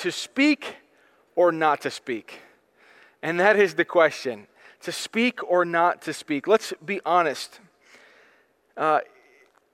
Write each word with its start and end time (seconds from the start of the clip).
to 0.00 0.12
speak 0.12 0.76
or 1.36 1.52
not 1.52 1.80
to 1.82 1.90
speak? 1.90 2.40
And 3.22 3.38
that 3.38 3.56
is 3.56 3.74
the 3.74 3.84
question 3.84 4.46
to 4.80 4.92
speak 4.92 5.40
or 5.48 5.64
not 5.64 6.02
to 6.02 6.12
speak. 6.12 6.46
Let's 6.46 6.72
be 6.84 7.00
honest. 7.04 7.60
Uh, 8.76 9.00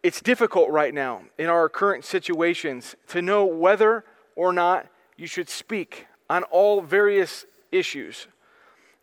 it's 0.03 0.21
difficult 0.21 0.71
right 0.71 0.93
now 0.93 1.23
in 1.39 1.47
our 1.47 1.69
current 1.69 2.05
situations 2.05 2.97
to 3.09 3.23
know 3.23 3.45
whether 3.45 4.05
or 4.35 4.53
not 4.53 4.87
you 5.17 5.27
should 5.27 5.49
speak 5.49 6.07
on 6.29 6.43
all 6.45 6.81
various 6.81 7.47
issues. 7.73 8.27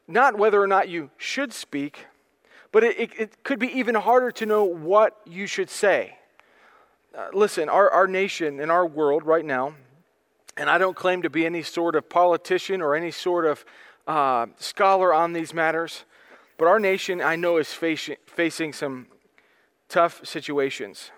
Not 0.08 0.38
whether 0.38 0.62
or 0.62 0.68
not 0.68 0.90
you 0.90 1.10
should 1.18 1.54
speak, 1.54 2.08
but 2.72 2.84
it, 2.84 3.00
it, 3.00 3.10
it 3.18 3.44
could 3.44 3.60
be 3.60 3.68
even 3.68 3.96
harder 3.96 4.32
to 4.32 4.46
know 4.46 4.64
what 4.64 5.20
you 5.26 5.48
should 5.48 5.70
say. 5.70 6.18
Uh, 7.18 7.28
listen, 7.34 7.70
our, 7.70 7.90
our 7.90 8.08
nation 8.08 8.60
and 8.60 8.72
our 8.72 8.86
world 8.86 9.24
right 9.24 9.46
now, 9.46 9.76
and 10.58 10.70
I 10.70 10.78
don't 10.78 10.96
claim 10.96 11.22
to 11.24 11.30
be 11.30 11.46
any 11.46 11.64
sort 11.64 11.96
of 11.96 12.10
politician 12.10 12.82
or 12.82 12.96
any 12.96 13.12
sort 13.12 13.46
of 13.46 13.66
uh, 14.08 14.48
scholar 14.58 15.14
on 15.14 15.34
these 15.34 15.54
matters, 15.54 16.06
but 16.58 16.68
our 16.68 16.80
nation, 16.80 17.22
I 17.22 17.36
know, 17.36 17.58
is 17.58 17.74
facing, 17.74 18.18
facing 18.26 18.74
some 18.74 19.08
tough 19.90 20.26
situations. 20.26 21.12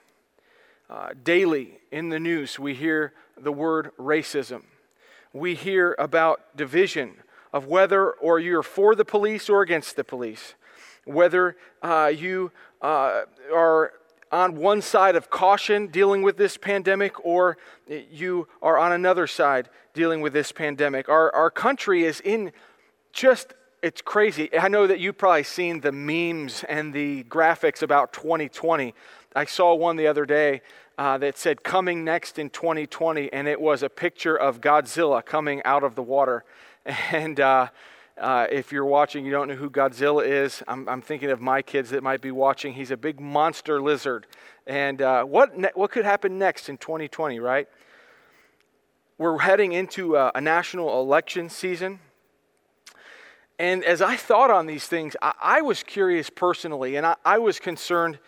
Uh, 0.89 1.09
daily 1.23 1.79
in 1.91 2.09
the 2.09 2.19
news, 2.19 2.59
we 2.59 2.73
hear 2.75 3.13
the 3.37 3.51
word 3.51 3.91
racism. 3.99 4.63
We 5.33 5.55
hear 5.55 5.95
about 5.97 6.55
division 6.55 7.15
of 7.51 7.67
whether 7.67 8.11
or 8.11 8.39
you're 8.39 8.63
for 8.63 8.95
the 8.95 9.05
police 9.05 9.49
or 9.49 9.61
against 9.61 9.95
the 9.95 10.03
police, 10.03 10.55
whether 11.05 11.57
uh, 11.81 12.11
you 12.15 12.51
uh, 12.81 13.23
are 13.53 13.93
on 14.31 14.55
one 14.55 14.81
side 14.81 15.15
of 15.15 15.29
caution 15.29 15.87
dealing 15.87 16.21
with 16.21 16.37
this 16.37 16.57
pandemic 16.57 17.23
or 17.25 17.57
you 17.87 18.47
are 18.61 18.77
on 18.77 18.91
another 18.91 19.27
side 19.27 19.69
dealing 19.93 20.21
with 20.21 20.33
this 20.33 20.51
pandemic. 20.51 21.07
Our, 21.09 21.33
our 21.33 21.49
country 21.49 22.03
is 22.03 22.19
in 22.21 22.51
just, 23.13 23.53
it's 23.81 24.01
crazy. 24.01 24.49
I 24.57 24.67
know 24.67 24.87
that 24.87 24.99
you've 24.99 25.17
probably 25.17 25.43
seen 25.43 25.81
the 25.81 25.91
memes 25.91 26.63
and 26.67 26.93
the 26.93 27.23
graphics 27.23 27.81
about 27.81 28.13
2020. 28.13 28.93
I 29.35 29.45
saw 29.45 29.73
one 29.73 29.95
the 29.95 30.07
other 30.07 30.25
day 30.25 30.61
uh, 30.97 31.17
that 31.17 31.37
said 31.37 31.63
coming 31.63 32.03
next 32.03 32.39
in 32.39 32.49
2020, 32.49 33.31
and 33.33 33.47
it 33.47 33.59
was 33.59 33.83
a 33.83 33.89
picture 33.89 34.35
of 34.35 34.61
Godzilla 34.61 35.25
coming 35.25 35.61
out 35.65 35.83
of 35.83 35.95
the 35.95 36.03
water. 36.03 36.43
And 37.11 37.39
uh, 37.39 37.69
uh, 38.17 38.47
if 38.49 38.71
you're 38.71 38.85
watching, 38.85 39.25
you 39.25 39.31
don't 39.31 39.49
know 39.49 39.55
who 39.55 39.69
Godzilla 39.69 40.25
is. 40.25 40.63
I'm, 40.67 40.87
I'm, 40.87 41.01
thinking 41.01 41.31
of 41.31 41.41
my 41.41 41.61
kids 41.61 41.89
that 41.89 42.01
might 42.01 42.21
be 42.21 42.31
watching. 42.31 42.73
He's 42.73 42.91
a 42.91 42.97
big 42.97 43.19
monster 43.19 43.81
lizard. 43.81 44.25
And 44.65 45.01
uh, 45.01 45.25
what, 45.25 45.57
ne- 45.57 45.71
what 45.75 45.91
could 45.91 46.05
happen 46.05 46.37
next 46.37 46.69
in 46.69 46.77
2020, 46.77 47.39
right? 47.39 47.67
We're 49.17 49.39
heading 49.39 49.73
into 49.73 50.15
a, 50.15 50.31
a 50.33 50.39
national 50.39 51.01
election 51.01 51.49
season. 51.49 51.99
And 53.59 53.83
as 53.83 54.01
I 54.01 54.15
thought 54.15 54.49
on 54.49 54.65
these 54.65 54.87
things, 54.87 55.15
I, 55.21 55.33
I 55.41 55.61
was 55.61 55.83
curious 55.83 56.29
personally, 56.29 56.95
and 56.95 57.05
I, 57.05 57.15
I 57.25 57.37
was 57.37 57.59
concerned 57.59 58.19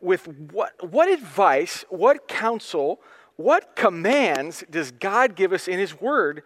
with 0.00 0.28
what, 0.52 0.72
what 0.92 1.08
advice, 1.08 1.84
what 1.88 2.28
counsel, 2.28 3.00
what 3.36 3.74
commands 3.74 4.64
does 4.70 4.90
God 4.90 5.34
give 5.34 5.52
us 5.52 5.66
in 5.66 5.78
His 5.78 5.98
Word 5.98 6.42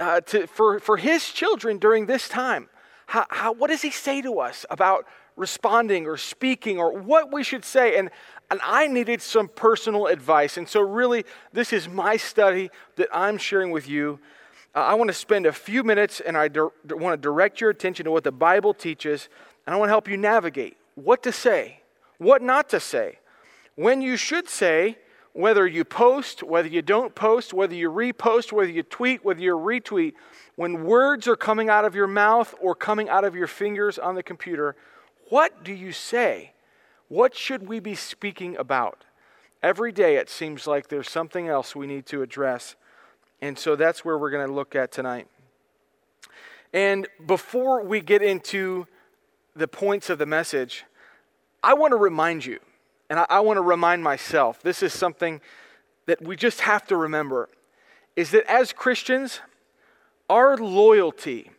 uh, 0.00 0.20
to, 0.22 0.46
for, 0.46 0.80
for 0.80 0.96
His 0.96 1.28
children 1.28 1.78
during 1.78 2.06
this 2.06 2.28
time? 2.28 2.68
How, 3.06 3.26
how, 3.30 3.52
what 3.52 3.68
does 3.68 3.82
He 3.82 3.90
say 3.90 4.22
to 4.22 4.40
us 4.40 4.66
about 4.70 5.06
responding 5.36 6.06
or 6.06 6.16
speaking 6.16 6.78
or 6.78 6.98
what 6.98 7.32
we 7.32 7.44
should 7.44 7.64
say? 7.64 7.98
And, 7.98 8.10
and 8.50 8.58
I 8.64 8.88
needed 8.88 9.22
some 9.22 9.46
personal 9.46 10.06
advice. 10.06 10.56
And 10.56 10.68
so, 10.68 10.80
really, 10.80 11.24
this 11.52 11.72
is 11.72 11.88
my 11.88 12.16
study 12.16 12.70
that 12.96 13.08
I'm 13.12 13.38
sharing 13.38 13.70
with 13.70 13.88
you. 13.88 14.18
Uh, 14.74 14.80
I 14.80 14.94
want 14.94 15.08
to 15.08 15.14
spend 15.14 15.46
a 15.46 15.52
few 15.52 15.84
minutes 15.84 16.20
and 16.20 16.36
I 16.36 16.48
want 16.88 17.12
to 17.12 17.16
direct 17.16 17.60
your 17.60 17.70
attention 17.70 18.04
to 18.04 18.10
what 18.10 18.24
the 18.24 18.32
Bible 18.32 18.74
teaches, 18.74 19.28
and 19.66 19.74
I 19.74 19.78
want 19.78 19.88
to 19.88 19.92
help 19.92 20.08
you 20.08 20.16
navigate 20.16 20.76
what 20.96 21.22
to 21.22 21.32
say 21.32 21.80
what 22.20 22.42
not 22.42 22.68
to 22.68 22.78
say, 22.78 23.18
when 23.76 24.02
you 24.02 24.16
should 24.18 24.46
say, 24.46 24.98
whether 25.40 25.66
you 25.66 25.84
post, 25.84 26.42
whether 26.42 26.68
you 26.68 26.82
don't 26.82 27.14
post, 27.14 27.52
whether 27.52 27.74
you 27.74 27.90
repost, 27.90 28.52
whether 28.52 28.70
you 28.70 28.82
tweet, 28.82 29.24
whether 29.24 29.40
you 29.40 29.56
retweet, 29.56 30.14
when 30.56 30.84
words 30.84 31.26
are 31.26 31.36
coming 31.36 31.68
out 31.68 31.84
of 31.84 31.94
your 31.94 32.06
mouth 32.06 32.54
or 32.60 32.74
coming 32.74 33.08
out 33.08 33.24
of 33.24 33.34
your 33.34 33.46
fingers 33.46 33.98
on 33.98 34.14
the 34.14 34.22
computer, 34.22 34.76
what 35.28 35.64
do 35.64 35.72
you 35.72 35.92
say? 35.92 36.52
What 37.08 37.34
should 37.34 37.68
we 37.68 37.80
be 37.80 37.94
speaking 37.94 38.56
about? 38.56 39.04
Every 39.62 39.92
day 39.92 40.16
it 40.16 40.30
seems 40.30 40.66
like 40.66 40.88
there's 40.88 41.10
something 41.10 41.48
else 41.48 41.76
we 41.76 41.86
need 41.86 42.06
to 42.06 42.22
address. 42.22 42.76
And 43.42 43.58
so 43.58 43.76
that's 43.76 44.04
where 44.04 44.18
we're 44.18 44.30
going 44.30 44.46
to 44.46 44.52
look 44.52 44.74
at 44.74 44.92
tonight. 44.92 45.26
And 46.72 47.08
before 47.26 47.82
we 47.82 48.00
get 48.00 48.22
into 48.22 48.86
the 49.56 49.66
points 49.66 50.08
of 50.08 50.18
the 50.18 50.26
message, 50.26 50.84
I 51.62 51.74
want 51.74 51.92
to 51.92 51.96
remind 51.96 52.44
you, 52.44 52.60
and 53.10 53.18
I, 53.18 53.26
I 53.28 53.40
want 53.40 53.58
to 53.58 53.62
remind 53.62 54.02
myself, 54.02 54.62
this 54.62 54.82
is 54.82 54.94
something 54.94 55.42
that 56.06 56.22
we 56.22 56.36
just 56.36 56.62
have 56.62 56.86
to 56.86 56.96
remember, 56.96 57.50
is 58.16 58.30
that 58.30 58.50
as 58.50 58.72
Christians, 58.72 59.40
our 60.30 60.56
loyalty 60.56 61.50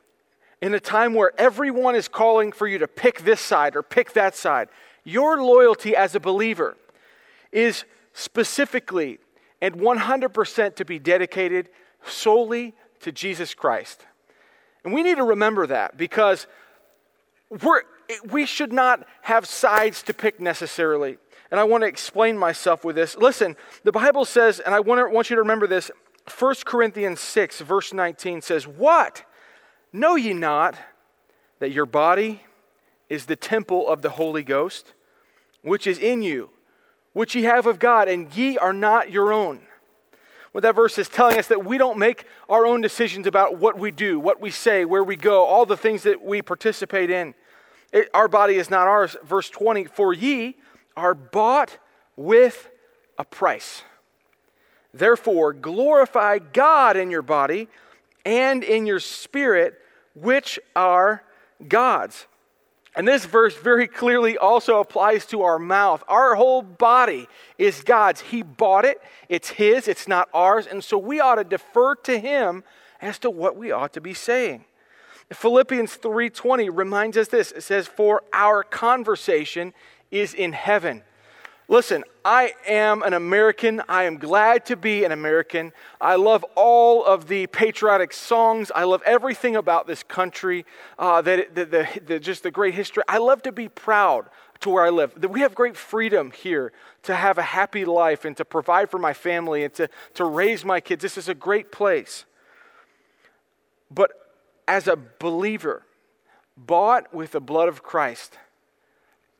in 0.61 0.73
a 0.73 0.79
time 0.79 1.13
where 1.13 1.34
everyone 1.38 1.95
is 1.95 2.07
calling 2.07 2.51
for 2.51 2.67
you 2.67 2.78
to 2.78 2.88
pick 2.88 3.22
this 3.22 3.41
side 3.41 3.75
or 3.75 3.84
pick 3.84 4.13
that 4.13 4.35
side, 4.35 4.69
your 5.03 5.44
loyalty 5.44 5.95
as 5.95 6.16
a 6.16 6.19
believer 6.19 6.78
is 7.51 7.84
specifically 8.13 9.19
and 9.61 9.75
100% 9.75 10.75
to 10.75 10.85
be 10.85 11.00
dedicated 11.00 11.69
solely 12.06 12.73
to 13.00 13.11
Jesus 13.11 13.53
Christ. 13.53 14.06
And 14.84 14.94
we 14.94 15.03
need 15.03 15.17
to 15.17 15.23
remember 15.23 15.67
that 15.67 15.97
because 15.97 16.47
we're, 17.50 17.84
we 18.29 18.45
should 18.45 18.73
not 18.73 19.06
have 19.23 19.45
sides 19.45 20.03
to 20.03 20.13
pick 20.13 20.40
necessarily. 20.40 21.17
And 21.51 21.59
I 21.59 21.66
want 21.66 21.84
to 21.84 21.88
explain 21.88 22.38
myself 22.38 22.85
with 22.85 22.95
this. 22.95 23.17
Listen, 23.17 23.57
the 23.84 23.91
Bible 23.91 24.23
says, 24.23 24.62
and 24.62 24.73
I 24.73 24.79
want, 24.79 25.29
you 25.29 25.35
to 25.35 25.41
remember 25.41 25.67
this 25.67 25.91
1 26.39 26.56
Corinthians 26.66 27.19
6, 27.19 27.59
verse 27.62 27.94
19 27.94 28.41
says, 28.41 28.66
What? 28.66 29.23
Know 29.91 30.16
ye 30.16 30.34
not 30.34 30.75
that 31.59 31.72
your 31.72 31.85
body 31.85 32.41
is 33.09 33.25
the 33.25 33.35
temple 33.35 33.88
of 33.90 34.01
the 34.01 34.11
Holy 34.11 34.44
Ghost, 34.44 34.94
which 35.61 35.85
is 35.85 36.00
in 36.00 36.22
you, 36.22 36.50
which 37.11 37.35
ye 37.35 37.44
have 37.44 37.67
of 37.67 37.79
God, 37.79 38.07
and 38.07 38.34
ye 38.34 38.57
are 38.57 38.73
not 38.73 39.11
your 39.11 39.34
own? 39.34 39.59
What 40.53 40.61
that 40.61 40.75
verse 40.75 40.97
is 40.97 41.09
telling 41.09 41.38
us 41.38 41.47
that 41.47 41.66
we 41.66 41.78
don't 41.78 41.97
make 41.97 42.25
our 42.50 42.66
own 42.66 42.81
decisions 42.81 43.28
about 43.28 43.57
what 43.57 43.78
we 43.78 43.91
do, 43.91 44.19
what 44.19 44.41
we 44.41 44.51
say, 44.51 44.85
where 44.85 45.03
we 45.03 45.16
go, 45.16 45.44
all 45.44 45.66
the 45.66 45.78
things 45.78 46.03
that 46.03 46.22
we 46.22 46.41
participate 46.41 47.09
in. 47.09 47.34
It, 47.91 48.09
our 48.13 48.28
body 48.28 48.56
is 48.56 48.69
not 48.69 48.88
ours. 48.88 49.16
Verse 49.23 49.50
20, 49.50 49.85
for 49.85 50.13
ye 50.13 50.56
are 50.96 51.13
bought 51.13 51.78
with 52.16 52.69
a 53.18 53.25
price. 53.25 53.84
Therefore, 54.94 55.53
glorify 55.53 56.40
God 56.40 56.97
in 56.97 57.12
your 57.12 57.22
body 57.22 57.68
and 58.25 58.63
in 58.63 58.85
your 58.85 59.00
spirit, 59.00 59.79
which 60.16 60.59
are 60.75 61.24
God's. 61.68 62.28
And 62.94 63.07
this 63.07 63.25
verse 63.25 63.56
very 63.56 63.88
clearly 63.88 64.38
also 64.38 64.79
applies 64.79 65.25
to 65.28 65.44
our 65.44 65.57
mouth. 65.57 66.03
Our 66.09 66.35
whole 66.35 66.62
body 66.62 67.28
is 67.58 67.84
God's. 67.84 68.19
He 68.19 68.41
bought 68.41 68.84
it, 68.84 69.02
it's 69.29 69.50
His, 69.50 69.88
it's 69.88 70.08
not 70.08 70.28
ours. 70.34 70.68
And 70.68 70.84
so 70.84 70.97
we 70.97 71.22
ought 71.22 71.35
to 71.35 71.46
defer 71.46 71.96
to 71.96 72.19
Him 72.19 72.63
as 73.02 73.18
to 73.19 73.29
what 73.29 73.56
we 73.56 73.72
ought 73.72 73.94
to 73.94 74.02
be 74.02 74.13
saying. 74.13 74.66
Philippians 75.31 75.97
3:20 75.97 76.69
reminds 76.72 77.16
us 77.16 77.29
this. 77.29 77.53
It 77.53 77.62
says 77.62 77.88
for 77.88 78.23
our 78.34 78.63
conversation 78.63 79.73
is 80.11 80.33
in 80.33 80.53
heaven. 80.53 81.03
Listen, 81.67 82.03
I 82.25 82.53
am 82.67 83.01
an 83.01 83.13
American. 83.13 83.81
I 83.88 84.03
am 84.03 84.17
glad 84.17 84.66
to 84.66 84.75
be 84.75 85.05
an 85.05 85.13
American. 85.13 85.72
I 86.01 86.16
love 86.16 86.44
all 86.55 87.05
of 87.05 87.29
the 87.29 87.47
patriotic 87.47 88.11
songs. 88.11 88.73
I 88.75 88.84
love 88.84 89.02
everything 89.05 89.55
about 89.55 89.87
this 89.87 90.03
country, 90.03 90.66
uh, 90.99 91.22
that, 91.22 91.55
the, 91.55 91.66
the, 91.66 92.02
the, 92.05 92.19
just 92.19 92.43
the 92.43 92.52
great 92.52 92.73
history. 92.73 93.03
I 93.08 93.19
love 93.19 93.41
to 93.43 93.53
be 93.53 93.69
proud 93.69 94.25
to 94.59 94.69
where 94.69 94.84
I 94.84 94.90
live. 94.90 95.13
That 95.16 95.29
we 95.29 95.40
have 95.40 95.55
great 95.55 95.78
freedom 95.78 96.31
here 96.31 96.73
to 97.03 97.16
have 97.16 97.37
a 97.37 97.41
happy 97.41 97.85
life 97.85 98.25
and 98.25 98.35
to 98.35 98.43
provide 98.43 98.91
for 98.91 98.99
my 98.99 99.13
family 99.13 99.63
and 99.63 99.73
to, 99.75 99.90
to 100.16 100.25
raise 100.25 100.66
my 100.66 100.81
kids. 100.81 101.02
This 101.02 101.17
is 101.17 101.29
a 101.29 101.34
great 101.34 101.72
place. 101.72 102.25
But 103.90 104.11
as 104.67 104.90
a 104.90 104.97
believer, 105.19 105.84
bought 106.58 107.13
with 107.13 107.31
the 107.31 107.40
blood 107.40 107.69
of 107.69 107.81
Christ, 107.81 108.37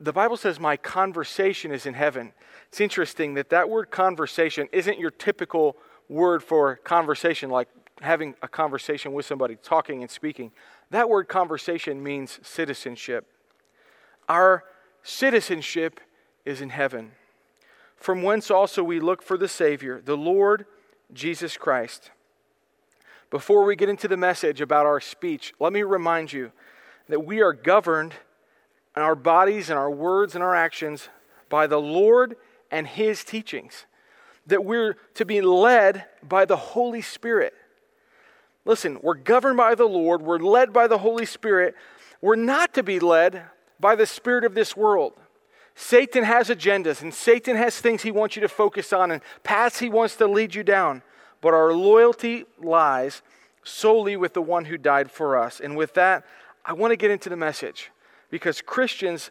the 0.02 0.12
Bible 0.12 0.36
says, 0.36 0.58
My 0.58 0.76
conversation 0.76 1.72
is 1.72 1.86
in 1.86 1.94
heaven. 1.94 2.32
It's 2.68 2.80
interesting 2.80 3.34
that 3.34 3.50
that 3.50 3.68
word 3.68 3.90
conversation 3.90 4.68
isn't 4.72 4.98
your 4.98 5.10
typical 5.10 5.76
word 6.08 6.42
for 6.42 6.76
conversation, 6.76 7.50
like 7.50 7.68
having 8.00 8.34
a 8.42 8.48
conversation 8.48 9.12
with 9.12 9.26
somebody, 9.26 9.56
talking 9.62 10.02
and 10.02 10.10
speaking. 10.10 10.50
That 10.90 11.08
word 11.08 11.28
conversation 11.28 12.02
means 12.02 12.40
citizenship. 12.42 13.26
Our 14.28 14.64
citizenship 15.02 16.00
is 16.44 16.60
in 16.60 16.70
heaven, 16.70 17.12
from 17.96 18.22
whence 18.22 18.50
also 18.50 18.82
we 18.82 18.98
look 18.98 19.22
for 19.22 19.36
the 19.36 19.48
Savior, 19.48 20.00
the 20.04 20.16
Lord 20.16 20.66
Jesus 21.12 21.56
Christ 21.56 22.10
before 23.32 23.64
we 23.64 23.76
get 23.76 23.88
into 23.88 24.08
the 24.08 24.16
message 24.18 24.60
about 24.60 24.84
our 24.84 25.00
speech, 25.00 25.54
let 25.58 25.72
me 25.72 25.82
remind 25.82 26.34
you 26.34 26.52
that 27.08 27.24
we 27.24 27.40
are 27.40 27.54
governed 27.54 28.12
in 28.96 29.02
our 29.02 29.14
bodies 29.14 29.70
and 29.70 29.78
our 29.78 29.90
words 29.90 30.34
and 30.34 30.42
our 30.42 30.54
actions 30.54 31.08
by 31.48 31.66
the 31.66 31.80
Lord 31.80 32.36
and 32.70 32.86
His 32.86 33.24
teachings, 33.24 33.86
that 34.46 34.64
we're 34.64 34.96
to 35.14 35.24
be 35.24 35.40
led 35.40 36.04
by 36.26 36.44
the 36.44 36.56
Holy 36.56 37.02
Spirit. 37.02 37.54
Listen, 38.64 38.98
we're 39.02 39.14
governed 39.14 39.56
by 39.56 39.74
the 39.74 39.86
Lord, 39.86 40.22
we're 40.22 40.38
led 40.38 40.72
by 40.72 40.86
the 40.86 40.98
Holy 40.98 41.26
Spirit. 41.26 41.74
We're 42.20 42.36
not 42.36 42.72
to 42.74 42.84
be 42.84 43.00
led 43.00 43.42
by 43.80 43.96
the 43.96 44.06
spirit 44.06 44.44
of 44.44 44.54
this 44.54 44.76
world. 44.76 45.14
Satan 45.74 46.22
has 46.22 46.48
agendas 46.48 47.02
and 47.02 47.12
Satan 47.12 47.56
has 47.56 47.80
things 47.80 48.02
he 48.02 48.12
wants 48.12 48.36
you 48.36 48.42
to 48.42 48.48
focus 48.48 48.92
on 48.92 49.10
and 49.10 49.22
paths 49.42 49.80
he 49.80 49.88
wants 49.88 50.16
to 50.16 50.26
lead 50.26 50.54
you 50.54 50.62
down. 50.62 51.02
But 51.40 51.54
our 51.54 51.72
loyalty 51.72 52.44
lies 52.60 53.22
solely 53.64 54.16
with 54.16 54.34
the 54.34 54.42
one 54.42 54.66
who 54.66 54.78
died 54.78 55.10
for 55.10 55.36
us. 55.36 55.58
And 55.58 55.76
with 55.76 55.94
that, 55.94 56.24
I 56.64 56.72
want 56.74 56.92
to 56.92 56.96
get 56.96 57.10
into 57.10 57.28
the 57.28 57.36
message 57.36 57.90
because 58.32 58.62
Christians 58.62 59.30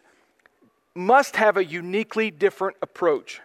must 0.94 1.34
have 1.34 1.56
a 1.56 1.64
uniquely 1.64 2.30
different 2.30 2.76
approach. 2.80 3.40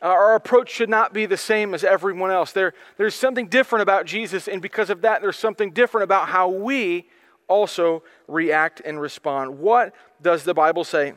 Uh, 0.00 0.06
our 0.06 0.36
approach 0.36 0.70
should 0.70 0.88
not 0.88 1.12
be 1.12 1.26
the 1.26 1.36
same 1.36 1.74
as 1.74 1.82
everyone 1.82 2.30
else. 2.30 2.52
There, 2.52 2.72
there's 2.96 3.16
something 3.16 3.48
different 3.48 3.82
about 3.82 4.06
Jesus, 4.06 4.46
and 4.46 4.62
because 4.62 4.88
of 4.88 5.02
that, 5.02 5.22
there's 5.22 5.36
something 5.36 5.72
different 5.72 6.04
about 6.04 6.28
how 6.28 6.48
we 6.48 7.08
also 7.48 8.04
react 8.28 8.80
and 8.84 9.00
respond. 9.00 9.58
What 9.58 9.92
does 10.22 10.44
the 10.44 10.54
Bible 10.54 10.84
say? 10.84 11.14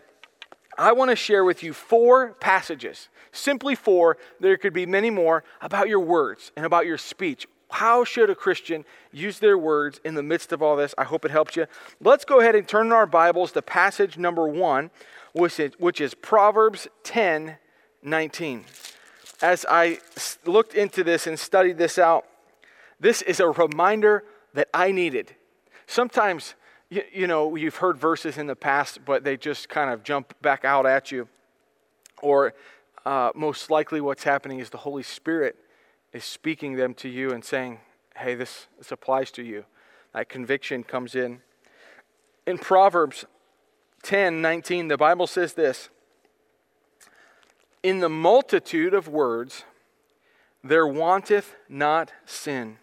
I 0.76 0.92
want 0.94 1.12
to 1.12 1.16
share 1.16 1.44
with 1.44 1.62
you 1.62 1.74
four 1.74 2.34
passages, 2.40 3.08
simply 3.32 3.76
four, 3.76 4.18
there 4.40 4.58
could 4.58 4.74
be 4.74 4.88
many 4.88 5.12
more, 5.12 5.44
about 5.62 5.88
your 5.88 6.00
words 6.00 6.52
and 6.58 6.66
about 6.66 6.88
your 6.88 6.98
speech. 6.98 7.48
How 7.74 8.04
should 8.04 8.30
a 8.30 8.36
Christian 8.36 8.86
use 9.12 9.40
their 9.40 9.58
words 9.58 10.00
in 10.06 10.14
the 10.14 10.22
midst 10.22 10.52
of 10.52 10.62
all 10.62 10.76
this? 10.76 10.94
I 10.96 11.06
hope 11.06 11.26
it 11.26 11.32
helps 11.32 11.56
you. 11.56 11.66
Let's 12.00 12.24
go 12.24 12.40
ahead 12.40 12.54
and 12.54 12.68
turn 12.68 12.86
in 12.86 12.92
our 12.92 13.08
Bibles 13.08 13.52
to 13.54 13.64
passage 13.64 14.16
number 14.16 14.48
one, 14.48 14.92
which 15.34 15.60
is, 15.60 15.72
which 15.80 16.00
is 16.00 16.14
Proverbs 16.14 16.88
10 17.02 17.58
19. 18.04 18.66
As 19.42 19.66
I 19.68 19.98
looked 20.46 20.76
into 20.76 21.04
this 21.04 21.26
and 21.26 21.40
studied 21.40 21.80
this 21.80 21.98
out, 21.98 22.26
this 23.00 23.24
is 23.24 23.40
a 23.40 23.50
reminder 23.50 24.24
that 24.54 24.68
I 24.72 24.92
needed. 24.92 25.34
Sometimes, 25.88 26.54
you, 26.92 27.02
you 27.12 27.26
know, 27.26 27.56
you've 27.56 27.78
heard 27.78 27.98
verses 27.98 28.38
in 28.38 28.46
the 28.46 28.56
past, 28.56 29.00
but 29.04 29.24
they 29.24 29.36
just 29.36 29.68
kind 29.68 29.90
of 29.90 30.04
jump 30.04 30.36
back 30.44 30.64
out 30.64 30.86
at 30.86 31.12
you. 31.12 31.28
Or 32.22 32.54
uh, 33.04 33.32
most 33.34 33.72
likely, 33.72 34.00
what's 34.00 34.24
happening 34.24 34.60
is 34.60 34.70
the 34.70 34.78
Holy 34.78 35.02
Spirit 35.02 35.56
is 36.14 36.24
speaking 36.24 36.76
them 36.76 36.94
to 36.94 37.10
you 37.10 37.32
and 37.32 37.44
saying, 37.44 37.80
hey, 38.16 38.36
this, 38.36 38.68
this 38.78 38.92
applies 38.92 39.32
to 39.32 39.44
you. 39.44 39.66
That 40.14 40.30
conviction 40.30 40.84
comes 40.84 41.16
in. 41.16 41.42
In 42.46 42.58
Proverbs 42.58 43.26
10 44.04 44.42
19, 44.42 44.90
the 44.90 44.98
Bible 44.98 45.28
says 45.28 45.54
this 45.54 45.90
In 47.82 48.00
the 48.00 48.10
multitude 48.10 48.94
of 48.94 49.08
words, 49.08 49.64
there 50.64 50.88
wanteth 50.88 51.56
not 51.68 52.12
sin, 52.26 52.78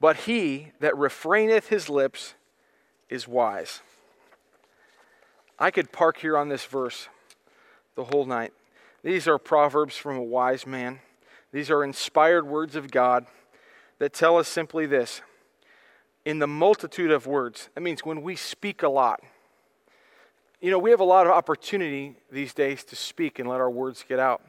but 0.00 0.16
he 0.16 0.72
that 0.80 0.94
refraineth 0.94 1.68
his 1.68 1.88
lips 1.88 2.34
is 3.08 3.26
wise. 3.26 3.80
I 5.58 5.70
could 5.70 5.90
park 5.90 6.18
here 6.18 6.36
on 6.36 6.48
this 6.48 6.64
verse 6.66 7.08
the 7.96 8.04
whole 8.04 8.26
night. 8.26 8.52
These 9.02 9.26
are 9.26 9.38
proverbs 9.38 9.96
from 9.96 10.16
a 10.16 10.22
wise 10.22 10.66
man. 10.66 11.00
These 11.52 11.70
are 11.70 11.82
inspired 11.82 12.46
words 12.46 12.76
of 12.76 12.90
God 12.90 13.26
that 13.98 14.12
tell 14.12 14.36
us 14.36 14.48
simply 14.48 14.86
this 14.86 15.22
in 16.24 16.40
the 16.40 16.46
multitude 16.46 17.10
of 17.10 17.26
words, 17.26 17.70
that 17.74 17.80
means 17.80 18.04
when 18.04 18.22
we 18.22 18.36
speak 18.36 18.82
a 18.82 18.88
lot. 18.88 19.22
You 20.60 20.70
know, 20.70 20.78
we 20.78 20.90
have 20.90 21.00
a 21.00 21.04
lot 21.04 21.26
of 21.26 21.32
opportunity 21.32 22.16
these 22.30 22.52
days 22.52 22.84
to 22.84 22.96
speak 22.96 23.38
and 23.38 23.48
let 23.48 23.60
our 23.60 23.70
words 23.70 24.04
get 24.06 24.18
out. 24.18 24.42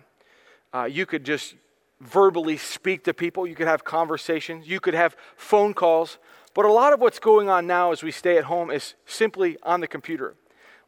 Uh, 0.73 0.83
you 0.83 1.05
could 1.05 1.23
just 1.23 1.55
verbally 2.01 2.57
speak 2.57 3.05
to 3.05 3.13
people, 3.13 3.47
you 3.47 3.55
could 3.55 3.67
have 3.67 3.85
conversations, 3.85 4.67
you 4.67 4.81
could 4.81 4.93
have 4.93 5.15
phone 5.37 5.73
calls. 5.73 6.17
But 6.53 6.65
a 6.65 6.71
lot 6.71 6.91
of 6.91 6.99
what's 6.99 7.19
going 7.19 7.47
on 7.47 7.65
now 7.65 7.93
as 7.93 8.03
we 8.03 8.11
stay 8.11 8.37
at 8.37 8.45
home 8.45 8.71
is 8.71 8.95
simply 9.05 9.57
on 9.63 9.79
the 9.79 9.87
computer. 9.87 10.35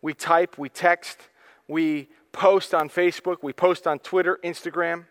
We 0.02 0.14
type, 0.14 0.58
we 0.58 0.68
text, 0.68 1.20
we 1.68 2.10
post 2.34 2.74
on 2.74 2.90
Facebook, 2.90 3.38
we 3.42 3.54
post 3.54 3.88
on 3.88 4.00
Twitter, 4.00 4.40
Instagram. 4.44 5.06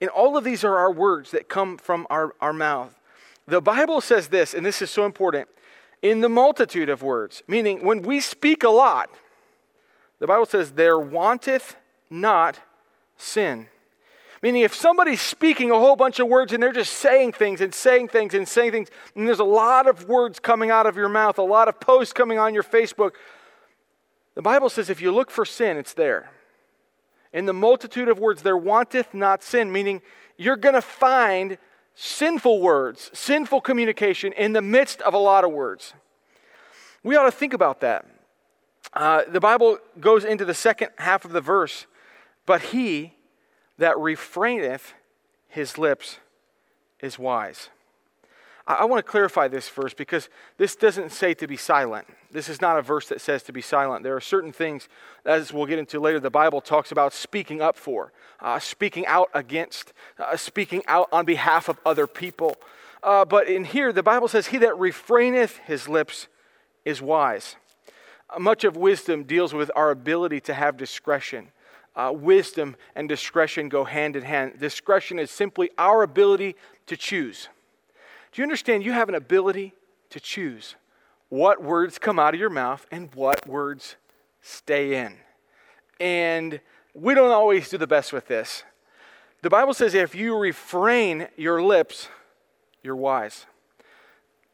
And 0.00 0.10
all 0.10 0.36
of 0.36 0.44
these 0.44 0.64
are 0.64 0.76
our 0.76 0.90
words 0.90 1.30
that 1.32 1.48
come 1.48 1.76
from 1.76 2.06
our, 2.10 2.34
our 2.40 2.52
mouth. 2.52 2.98
The 3.46 3.60
Bible 3.60 4.00
says 4.00 4.28
this, 4.28 4.54
and 4.54 4.64
this 4.64 4.80
is 4.80 4.90
so 4.90 5.04
important 5.04 5.48
in 6.02 6.20
the 6.20 6.28
multitude 6.28 6.88
of 6.88 7.02
words, 7.02 7.42
meaning 7.46 7.84
when 7.84 8.02
we 8.02 8.20
speak 8.20 8.62
a 8.62 8.70
lot, 8.70 9.10
the 10.18 10.26
Bible 10.26 10.46
says, 10.46 10.72
there 10.72 10.98
wanteth 10.98 11.76
not 12.08 12.58
sin. 13.16 13.66
Meaning, 14.42 14.62
if 14.62 14.74
somebody's 14.74 15.20
speaking 15.20 15.70
a 15.70 15.74
whole 15.78 15.96
bunch 15.96 16.18
of 16.18 16.26
words 16.26 16.54
and 16.54 16.62
they're 16.62 16.72
just 16.72 16.94
saying 16.94 17.32
things 17.32 17.60
and 17.60 17.74
saying 17.74 18.08
things 18.08 18.32
and 18.32 18.48
saying 18.48 18.72
things, 18.72 18.88
and 19.14 19.28
there's 19.28 19.38
a 19.38 19.44
lot 19.44 19.86
of 19.86 20.08
words 20.08 20.40
coming 20.40 20.70
out 20.70 20.86
of 20.86 20.96
your 20.96 21.10
mouth, 21.10 21.36
a 21.36 21.42
lot 21.42 21.68
of 21.68 21.78
posts 21.78 22.14
coming 22.14 22.38
on 22.38 22.54
your 22.54 22.62
Facebook, 22.62 23.12
the 24.34 24.42
Bible 24.42 24.70
says 24.70 24.88
if 24.88 25.02
you 25.02 25.12
look 25.12 25.30
for 25.30 25.44
sin, 25.44 25.76
it's 25.76 25.92
there. 25.92 26.30
In 27.32 27.46
the 27.46 27.52
multitude 27.52 28.08
of 28.08 28.18
words, 28.18 28.42
there 28.42 28.56
wanteth 28.56 29.14
not 29.14 29.42
sin, 29.42 29.70
meaning 29.72 30.02
you're 30.36 30.56
going 30.56 30.74
to 30.74 30.82
find 30.82 31.58
sinful 31.94 32.60
words, 32.60 33.10
sinful 33.12 33.60
communication 33.60 34.32
in 34.32 34.52
the 34.52 34.62
midst 34.62 35.00
of 35.02 35.14
a 35.14 35.18
lot 35.18 35.44
of 35.44 35.52
words. 35.52 35.94
We 37.02 37.16
ought 37.16 37.24
to 37.24 37.32
think 37.32 37.52
about 37.52 37.80
that. 37.80 38.06
Uh, 38.92 39.22
the 39.28 39.40
Bible 39.40 39.78
goes 40.00 40.24
into 40.24 40.44
the 40.44 40.54
second 40.54 40.90
half 40.98 41.24
of 41.24 41.32
the 41.32 41.40
verse, 41.40 41.86
but 42.46 42.62
he 42.62 43.14
that 43.78 43.96
refraineth 43.96 44.92
his 45.48 45.78
lips 45.78 46.18
is 47.00 47.18
wise. 47.18 47.70
I, 48.66 48.84
want 48.84 49.04
to 49.04 49.10
clarify 49.10 49.48
this 49.48 49.68
first 49.68 49.96
because 49.96 50.28
this 50.56 50.76
doesn't 50.76 51.10
say 51.10 51.34
to 51.34 51.46
be 51.46 51.56
silent. 51.56 52.06
This 52.30 52.48
is 52.48 52.60
not 52.60 52.78
a 52.78 52.82
verse 52.82 53.08
that 53.08 53.20
says 53.20 53.42
to 53.44 53.52
be 53.52 53.60
silent. 53.60 54.04
There 54.04 54.14
are 54.14 54.20
certain 54.20 54.52
things, 54.52 54.88
as 55.24 55.52
we'll 55.52 55.66
get 55.66 55.78
into 55.78 55.98
later, 55.98 56.20
the 56.20 56.30
Bible 56.30 56.60
talks 56.60 56.92
about 56.92 57.12
speaking 57.12 57.60
up 57.60 57.76
for, 57.76 58.12
uh, 58.40 58.58
speaking 58.58 59.06
out 59.06 59.30
against, 59.34 59.92
uh, 60.18 60.36
speaking 60.36 60.82
out 60.86 61.08
on 61.12 61.24
behalf 61.24 61.68
of 61.68 61.78
other 61.84 62.06
people. 62.06 62.56
Uh, 63.02 63.24
but 63.24 63.48
in 63.48 63.64
here, 63.64 63.92
the 63.92 64.02
Bible 64.02 64.28
says, 64.28 64.48
He 64.48 64.58
that 64.58 64.74
refraineth 64.74 65.58
his 65.66 65.88
lips 65.88 66.28
is 66.84 67.02
wise. 67.02 67.56
Uh, 68.28 68.38
much 68.38 68.64
of 68.64 68.76
wisdom 68.76 69.24
deals 69.24 69.52
with 69.52 69.70
our 69.74 69.90
ability 69.90 70.40
to 70.40 70.54
have 70.54 70.76
discretion 70.76 71.48
uh, 71.96 72.12
wisdom 72.14 72.76
and 72.94 73.08
discretion 73.08 73.68
go 73.68 73.84
hand 73.84 74.16
in 74.16 74.22
hand. 74.22 74.58
Discretion 74.58 75.18
is 75.18 75.30
simply 75.30 75.70
our 75.76 76.02
ability 76.02 76.56
to 76.86 76.96
choose. 76.96 77.48
Do 78.32 78.40
you 78.40 78.44
understand? 78.44 78.84
You 78.84 78.92
have 78.92 79.08
an 79.08 79.14
ability 79.14 79.74
to 80.10 80.20
choose 80.20 80.76
what 81.28 81.62
words 81.62 81.98
come 81.98 82.18
out 82.18 82.34
of 82.34 82.40
your 82.40 82.50
mouth 82.50 82.86
and 82.90 83.12
what 83.14 83.46
words 83.46 83.96
stay 84.40 84.96
in. 84.96 85.14
And 86.00 86.60
we 86.94 87.14
don't 87.14 87.30
always 87.30 87.68
do 87.68 87.78
the 87.78 87.86
best 87.86 88.12
with 88.12 88.26
this. 88.26 88.64
The 89.42 89.50
Bible 89.50 89.74
says 89.74 89.94
if 89.94 90.14
you 90.14 90.36
refrain 90.36 91.28
your 91.36 91.62
lips, 91.62 92.08
you're 92.82 92.96
wise. 92.96 93.46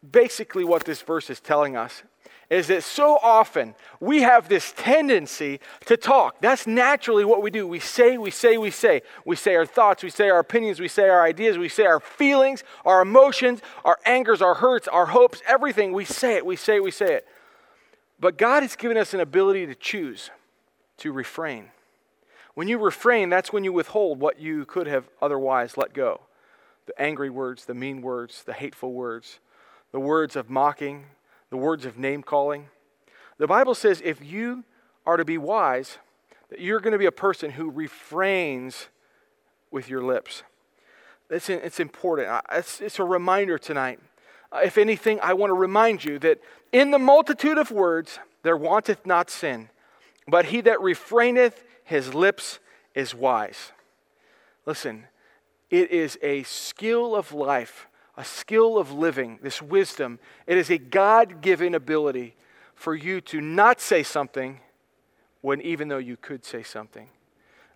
Basically, 0.08 0.64
what 0.64 0.84
this 0.84 1.02
verse 1.02 1.30
is 1.30 1.40
telling 1.40 1.76
us 1.76 2.02
is 2.48 2.68
that 2.68 2.84
so 2.84 3.18
often 3.22 3.74
we 4.00 4.22
have 4.22 4.48
this 4.48 4.72
tendency 4.76 5.60
to 5.86 5.96
talk. 5.96 6.40
That's 6.40 6.66
naturally 6.66 7.24
what 7.24 7.42
we 7.42 7.50
do. 7.50 7.66
We 7.66 7.80
say, 7.80 8.18
we 8.18 8.30
say, 8.30 8.56
we 8.56 8.70
say. 8.70 9.02
We 9.24 9.36
say 9.36 9.54
our 9.56 9.66
thoughts, 9.66 10.02
we 10.02 10.10
say 10.10 10.28
our 10.28 10.38
opinions, 10.38 10.80
we 10.80 10.88
say 10.88 11.08
our 11.08 11.22
ideas, 11.22 11.58
we 11.58 11.68
say 11.68 11.84
our 11.84 12.00
feelings, 12.00 12.62
our 12.84 13.02
emotions, 13.02 13.60
our 13.84 13.98
angers, 14.06 14.40
our 14.42 14.54
hurts, 14.54 14.88
our 14.88 15.06
hopes, 15.06 15.42
everything. 15.46 15.92
We 15.92 16.04
say 16.04 16.36
it, 16.36 16.46
we 16.46 16.56
say 16.56 16.76
it, 16.76 16.82
we 16.82 16.90
say 16.90 17.14
it. 17.14 17.26
But 18.18 18.38
God 18.38 18.62
has 18.62 18.76
given 18.76 18.96
us 18.96 19.12
an 19.12 19.20
ability 19.20 19.66
to 19.66 19.74
choose, 19.74 20.30
to 20.98 21.12
refrain. 21.12 21.70
When 22.54 22.68
you 22.68 22.78
refrain, 22.78 23.28
that's 23.28 23.52
when 23.52 23.64
you 23.64 23.72
withhold 23.72 24.18
what 24.18 24.40
you 24.40 24.64
could 24.64 24.86
have 24.86 25.08
otherwise 25.20 25.76
let 25.76 25.92
go 25.92 26.22
the 26.86 27.02
angry 27.02 27.28
words, 27.28 27.64
the 27.64 27.74
mean 27.74 28.00
words, 28.00 28.44
the 28.44 28.52
hateful 28.52 28.92
words, 28.92 29.40
the 29.92 30.00
words 30.00 30.36
of 30.36 30.48
mocking, 30.48 31.06
the 31.56 31.62
words 31.62 31.86
of 31.86 31.96
name 31.96 32.22
calling. 32.22 32.68
The 33.38 33.46
Bible 33.46 33.74
says 33.74 34.02
if 34.04 34.22
you 34.22 34.64
are 35.06 35.16
to 35.16 35.24
be 35.24 35.38
wise, 35.38 35.96
that 36.50 36.60
you're 36.60 36.80
going 36.80 36.92
to 36.92 36.98
be 36.98 37.06
a 37.06 37.12
person 37.12 37.52
who 37.52 37.70
refrains 37.70 38.88
with 39.70 39.88
your 39.88 40.02
lips. 40.02 40.42
It's, 41.30 41.48
it's 41.48 41.80
important. 41.80 42.42
It's, 42.52 42.82
it's 42.82 42.98
a 42.98 43.04
reminder 43.04 43.56
tonight. 43.56 44.00
Uh, 44.52 44.60
if 44.64 44.76
anything, 44.76 45.18
I 45.22 45.32
want 45.32 45.48
to 45.48 45.54
remind 45.54 46.04
you 46.04 46.18
that 46.18 46.40
in 46.72 46.90
the 46.90 46.98
multitude 46.98 47.56
of 47.56 47.70
words 47.70 48.18
there 48.42 48.56
wanteth 48.56 49.06
not 49.06 49.30
sin, 49.30 49.70
but 50.28 50.46
he 50.46 50.60
that 50.60 50.78
refraineth 50.78 51.64
his 51.84 52.12
lips 52.12 52.58
is 52.94 53.14
wise. 53.14 53.72
Listen, 54.66 55.04
it 55.70 55.90
is 55.90 56.18
a 56.22 56.42
skill 56.42 57.16
of 57.16 57.32
life 57.32 57.88
a 58.16 58.24
skill 58.24 58.78
of 58.78 58.92
living, 58.92 59.38
this 59.42 59.60
wisdom. 59.60 60.18
It 60.46 60.56
is 60.56 60.70
a 60.70 60.78
God 60.78 61.40
given 61.40 61.74
ability 61.74 62.34
for 62.74 62.94
you 62.94 63.20
to 63.22 63.40
not 63.40 63.80
say 63.80 64.02
something 64.02 64.60
when 65.40 65.60
even 65.60 65.88
though 65.88 65.98
you 65.98 66.16
could 66.16 66.44
say 66.44 66.62
something. 66.62 67.08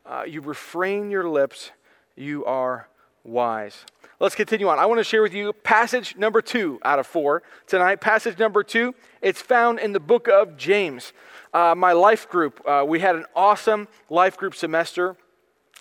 Uh, 0.06 0.24
you 0.26 0.40
refrain 0.40 1.10
your 1.10 1.28
lips, 1.28 1.70
you 2.16 2.44
are 2.44 2.88
wise. 3.22 3.84
Let's 4.18 4.34
continue 4.34 4.68
on. 4.68 4.78
I 4.78 4.86
want 4.86 4.98
to 4.98 5.04
share 5.04 5.22
with 5.22 5.32
you 5.32 5.52
passage 5.52 6.16
number 6.16 6.42
two 6.42 6.78
out 6.82 6.98
of 6.98 7.06
four 7.06 7.42
tonight. 7.66 8.00
Passage 8.00 8.38
number 8.38 8.62
two, 8.62 8.94
it's 9.22 9.40
found 9.40 9.78
in 9.78 9.92
the 9.92 10.00
book 10.00 10.28
of 10.28 10.56
James. 10.56 11.12
Uh, 11.54 11.74
my 11.74 11.92
life 11.92 12.28
group, 12.28 12.60
uh, 12.66 12.84
we 12.86 13.00
had 13.00 13.16
an 13.16 13.24
awesome 13.34 13.88
life 14.08 14.36
group 14.36 14.54
semester. 14.54 15.16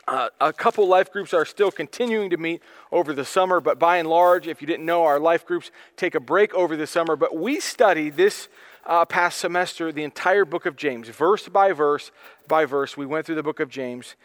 Uh, 0.10 0.28
a 0.42 0.52
couple 0.52 0.88
life 0.88 1.12
groups 1.12 1.36
are 1.36 1.46
still 1.46 1.70
continuing 1.70 2.32
to 2.32 2.38
meet 2.38 2.64
over 2.92 3.14
the 3.14 3.24
summer, 3.24 3.62
but 3.62 3.78
by 3.78 3.98
and 3.98 4.10
large, 4.10 4.48
if 4.48 4.60
you 4.60 4.66
didn't 4.66 4.84
know, 4.84 5.04
our 5.04 5.20
life 5.20 5.46
groups 5.46 5.70
take 5.98 6.16
a 6.16 6.20
break 6.20 6.52
over 6.56 6.76
the 6.76 6.88
summer. 6.88 7.16
But 7.16 7.38
we 7.38 7.60
studied 7.60 8.18
this 8.18 8.48
uh, 8.88 9.06
past 9.06 9.38
semester 9.38 9.92
the 9.92 10.04
entire 10.04 10.46
book 10.46 10.66
of 10.66 10.76
James, 10.76 11.10
verse 11.10 11.48
by 11.48 11.74
verse 11.74 12.10
by 12.48 12.66
verse. 12.66 12.98
We 12.98 13.06
went 13.06 13.28
through 13.28 13.36
the 13.36 13.44
book 13.44 13.60
of 13.60 13.70
James. 13.70 14.16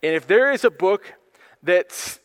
And 0.00 0.14
if 0.14 0.28
there 0.28 0.52
is 0.52 0.64
a 0.64 0.70
book 0.70 1.12
that 1.64 2.20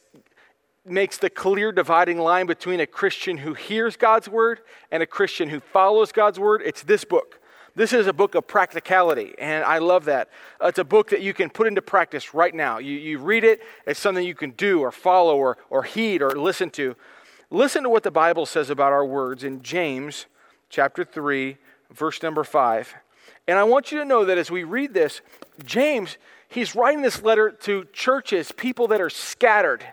makes 0.86 1.18
the 1.18 1.32
clear 1.32 1.72
dividing 1.72 2.20
line 2.20 2.46
between 2.46 2.80
a 2.80 2.86
Christian 2.86 3.38
who 3.38 3.56
hears 3.56 3.98
God's 3.98 4.30
word 4.30 4.60
and 4.92 5.02
a 5.02 5.08
Christian 5.08 5.50
who 5.50 5.60
follows 5.60 6.12
God's 6.12 6.40
word, 6.40 6.62
it's 6.64 6.84
this 6.84 7.04
book. 7.04 7.40
This 7.78 7.94
is 7.94 8.08
a 8.08 8.14
book 8.14 8.34
of 8.34 8.48
practicality, 8.48 9.36
and 9.38 9.64
I 9.64 9.78
love 9.78 10.06
that. 10.06 10.32
It's 10.64 10.80
a 10.80 10.84
book 10.84 11.12
that 11.12 11.22
you 11.22 11.32
can 11.32 11.52
put 11.52 11.68
into 11.68 11.84
practice 11.84 12.34
right 12.34 12.56
now. 12.56 12.80
You, 12.80 12.98
you 12.98 13.20
read 13.20 13.44
it, 13.44 13.62
it's 13.86 14.00
something 14.00 14.26
you 14.26 14.34
can 14.34 14.50
do 14.50 14.80
or 14.80 14.92
follow 14.92 15.38
or, 15.38 15.60
or 15.70 15.84
heed 15.84 16.24
or 16.24 16.32
listen 16.32 16.72
to. 16.72 16.96
Listen 17.52 17.84
to 17.84 17.90
what 17.90 18.02
the 18.02 18.10
Bible 18.10 18.48
says 18.48 18.72
about 18.72 18.94
our 18.94 19.06
words 19.06 19.44
in 19.44 19.62
James 19.62 20.26
chapter 20.72 21.04
3, 21.04 21.56
verse 21.94 22.24
number 22.24 22.44
5. 22.44 22.96
And 23.48 23.60
I 23.60 23.64
want 23.64 23.92
you 23.92 24.00
to 24.00 24.06
know 24.06 24.26
that 24.26 24.40
as 24.40 24.50
we 24.50 24.64
read 24.64 24.96
this, 24.96 25.22
James, 25.64 26.18
he's 26.50 26.74
writing 26.74 27.04
this 27.04 27.22
letter 27.22 27.52
to 27.62 27.86
churches, 27.94 28.52
people 28.52 28.88
that 28.88 29.02
are 29.02 29.12
scattered. 29.12 29.86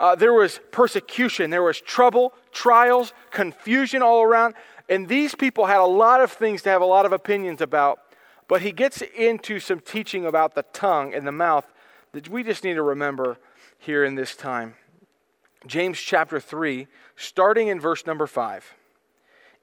Uh, 0.00 0.16
there 0.16 0.32
was 0.32 0.58
persecution, 0.72 1.50
there 1.50 1.62
was 1.62 1.80
trouble, 1.80 2.32
trials, 2.50 3.12
confusion 3.30 4.02
all 4.02 4.20
around. 4.20 4.56
And 4.90 5.08
these 5.08 5.36
people 5.36 5.66
had 5.66 5.78
a 5.78 5.86
lot 5.86 6.20
of 6.20 6.32
things 6.32 6.62
to 6.62 6.68
have 6.68 6.82
a 6.82 6.86
lot 6.86 7.06
of 7.06 7.12
opinions 7.12 7.62
about. 7.62 8.00
But 8.48 8.62
he 8.62 8.72
gets 8.72 9.00
into 9.00 9.60
some 9.60 9.78
teaching 9.78 10.26
about 10.26 10.56
the 10.56 10.64
tongue 10.72 11.14
and 11.14 11.24
the 11.24 11.32
mouth 11.32 11.64
that 12.12 12.28
we 12.28 12.42
just 12.42 12.64
need 12.64 12.74
to 12.74 12.82
remember 12.82 13.38
here 13.78 14.04
in 14.04 14.16
this 14.16 14.34
time. 14.34 14.74
James 15.66 16.00
chapter 16.00 16.40
3, 16.40 16.88
starting 17.14 17.68
in 17.68 17.78
verse 17.78 18.04
number 18.04 18.26
5. 18.26 18.74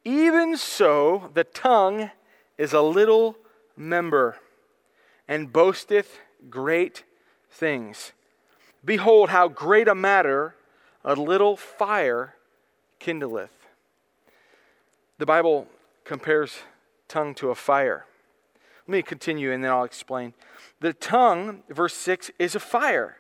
Even 0.05 0.55
so, 0.55 1.29
the 1.34 1.43
tongue 1.43 2.12
is 2.57 2.72
a 2.72 2.81
little 2.81 3.36
member 3.75 4.38
and 5.27 5.51
boasteth 5.51 6.19
great 6.50 7.03
things. 7.50 8.13
Behold, 8.86 9.29
how 9.29 9.50
great 9.50 9.89
a 9.89 9.96
matter 9.96 10.55
a 11.03 11.15
little 11.15 11.57
fire 11.57 12.36
kindleth. 13.01 13.56
The 15.19 15.25
Bible 15.25 15.67
compares 16.03 16.59
tongue 17.07 17.33
to 17.36 17.50
a 17.50 17.55
fire. 17.55 18.05
Let 18.88 18.91
me 18.91 19.01
continue 19.01 19.51
and 19.51 19.63
then 19.63 19.71
I'll 19.71 19.83
explain. 19.83 20.33
The 20.79 20.93
tongue, 20.93 21.63
verse 21.69 21.95
6, 21.95 22.29
is 22.38 22.53
a 22.53 22.59
fire, 22.59 23.17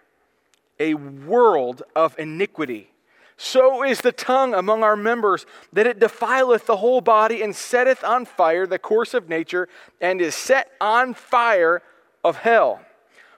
a 0.79 0.93
world 0.93 1.81
of 1.95 2.17
iniquity. 2.19 2.91
So 3.35 3.83
is 3.83 4.01
the 4.01 4.11
tongue 4.11 4.53
among 4.53 4.83
our 4.83 4.95
members, 4.95 5.45
that 5.73 5.87
it 5.87 5.99
defileth 5.99 6.65
the 6.65 6.77
whole 6.77 7.01
body 7.01 7.41
and 7.41 7.55
setteth 7.55 8.03
on 8.03 8.25
fire 8.25 8.67
the 8.67 8.79
course 8.79 9.13
of 9.13 9.29
nature, 9.29 9.67
and 9.99 10.21
is 10.21 10.35
set 10.35 10.71
on 10.79 11.13
fire 11.13 11.81
of 12.23 12.37
hell. 12.37 12.81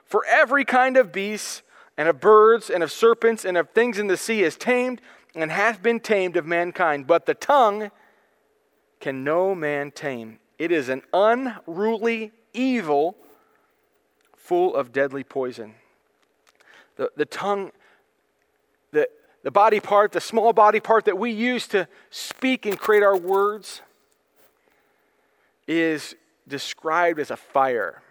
For 0.04 0.24
every 0.26 0.64
kind 0.64 0.96
of 0.96 1.12
beast, 1.12 1.62
and 1.96 2.08
of 2.08 2.20
birds, 2.20 2.70
and 2.70 2.82
of 2.82 2.90
serpents, 2.90 3.44
and 3.44 3.58
of 3.58 3.70
things 3.70 3.98
in 3.98 4.06
the 4.06 4.16
sea 4.16 4.42
is 4.42 4.56
tamed, 4.56 5.02
and 5.34 5.50
hath 5.50 5.82
been 5.82 6.00
tamed 6.00 6.36
of 6.36 6.46
mankind. 6.46 7.06
But 7.06 7.26
the 7.26 7.34
tongue 7.34 7.90
can 9.00 9.24
no 9.24 9.54
man 9.54 9.90
tame. 9.90 10.38
It 10.58 10.70
is 10.70 10.88
an 10.88 11.02
unruly 11.12 12.32
evil 12.52 13.16
full 14.36 14.76
of 14.76 14.92
deadly 14.92 15.24
poison. 15.24 15.74
The, 16.96 17.10
the 17.16 17.24
tongue 17.24 17.72
the 18.92 19.08
the 19.42 19.50
body 19.50 19.80
part, 19.80 20.12
the 20.12 20.20
small 20.20 20.52
body 20.52 20.80
part 20.80 21.06
that 21.06 21.18
we 21.18 21.30
use 21.30 21.66
to 21.68 21.88
speak 22.10 22.66
and 22.66 22.78
create 22.78 23.02
our 23.02 23.16
words, 23.16 23.80
is 25.66 26.14
described 26.46 27.18
as 27.18 27.30
a 27.30 27.36
fire. 27.36 28.02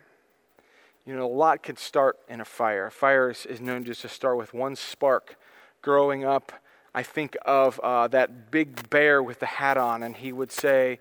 You 1.05 1.15
know, 1.15 1.25
a 1.25 1.27
lot 1.27 1.61
can 1.61 1.77
start 1.77 2.17
in 2.27 2.41
a 2.41 2.45
fire. 2.45 2.87
A 2.87 2.91
fire 2.91 3.29
is, 3.29 3.45
is 3.45 3.61
known 3.61 3.83
just 3.83 4.01
to 4.01 4.09
start 4.09 4.37
with 4.37 4.53
one 4.53 4.75
spark. 4.75 5.35
Growing 5.81 6.25
up, 6.25 6.51
I 6.93 7.03
think 7.03 7.37
of 7.45 7.79
uh, 7.81 8.07
that 8.09 8.51
big 8.51 8.89
bear 8.89 9.21
with 9.21 9.39
the 9.39 9.45
hat 9.45 9.77
on, 9.77 10.03
and 10.03 10.15
he 10.15 10.33
would 10.33 10.51
say, 10.51 10.99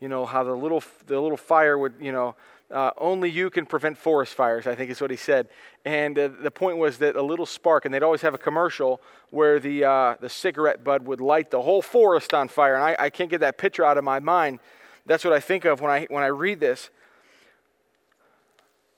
you 0.00 0.08
know, 0.08 0.26
how 0.26 0.42
the 0.42 0.54
little, 0.54 0.82
the 1.06 1.20
little 1.20 1.36
fire 1.36 1.78
would, 1.78 1.94
you 2.00 2.12
know, 2.12 2.34
uh, 2.70 2.92
only 2.98 3.28
you 3.28 3.50
can 3.50 3.66
prevent 3.66 3.98
forest 3.98 4.34
fires, 4.34 4.66
I 4.66 4.74
think 4.74 4.90
is 4.90 5.00
what 5.00 5.10
he 5.10 5.16
said. 5.16 5.48
And 5.84 6.18
uh, 6.18 6.28
the 6.40 6.50
point 6.50 6.76
was 6.76 6.98
that 6.98 7.16
a 7.16 7.22
little 7.22 7.46
spark, 7.46 7.84
and 7.84 7.92
they'd 7.92 8.02
always 8.02 8.20
have 8.20 8.34
a 8.34 8.38
commercial 8.38 9.00
where 9.30 9.58
the, 9.58 9.84
uh, 9.84 10.14
the 10.20 10.28
cigarette 10.28 10.84
bud 10.84 11.04
would 11.06 11.20
light 11.20 11.50
the 11.50 11.62
whole 11.62 11.82
forest 11.82 12.32
on 12.32 12.48
fire. 12.48 12.74
And 12.74 12.84
I, 12.84 12.96
I 12.98 13.10
can't 13.10 13.28
get 13.28 13.40
that 13.40 13.58
picture 13.58 13.84
out 13.84 13.98
of 13.98 14.04
my 14.04 14.20
mind. 14.20 14.60
That's 15.04 15.24
what 15.24 15.32
I 15.32 15.40
think 15.40 15.64
of 15.64 15.80
when 15.80 15.90
I, 15.90 16.06
when 16.10 16.22
I 16.22 16.28
read 16.28 16.60
this. 16.60 16.90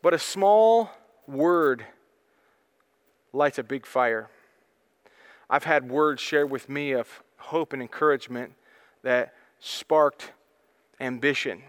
But 0.03 0.13
a 0.13 0.19
small 0.19 0.91
word 1.27 1.87
lights 3.33 3.59
a 3.59 3.63
big 3.63 3.87
fire. 3.87 4.29
I've 5.53 5.65
had 5.65 5.91
words 5.91 6.23
shared 6.23 6.51
with 6.51 6.71
me 6.71 6.93
of 6.93 7.23
hope 7.37 7.75
and 7.75 7.83
encouragement 7.83 8.55
that 9.03 9.35
sparked 9.61 10.33
ambition 10.99 11.63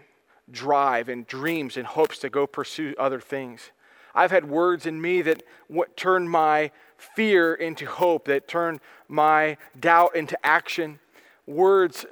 drive 0.50 1.10
and 1.10 1.26
dreams 1.26 1.76
and 1.76 1.86
hopes 1.86 2.18
to 2.20 2.30
go 2.30 2.46
pursue 2.46 2.94
other 2.98 3.20
things. 3.20 3.72
I've 4.14 4.30
had 4.30 4.48
words 4.48 4.86
in 4.86 5.02
me 5.02 5.20
that 5.22 5.42
what 5.68 5.98
turned 5.98 6.30
my 6.30 6.70
fear 6.96 7.52
into 7.52 7.84
hope, 7.84 8.24
that 8.24 8.48
turned 8.48 8.80
my 9.06 9.58
doubt 9.78 10.16
into 10.16 10.38
action. 10.46 10.98
Words 11.46 12.06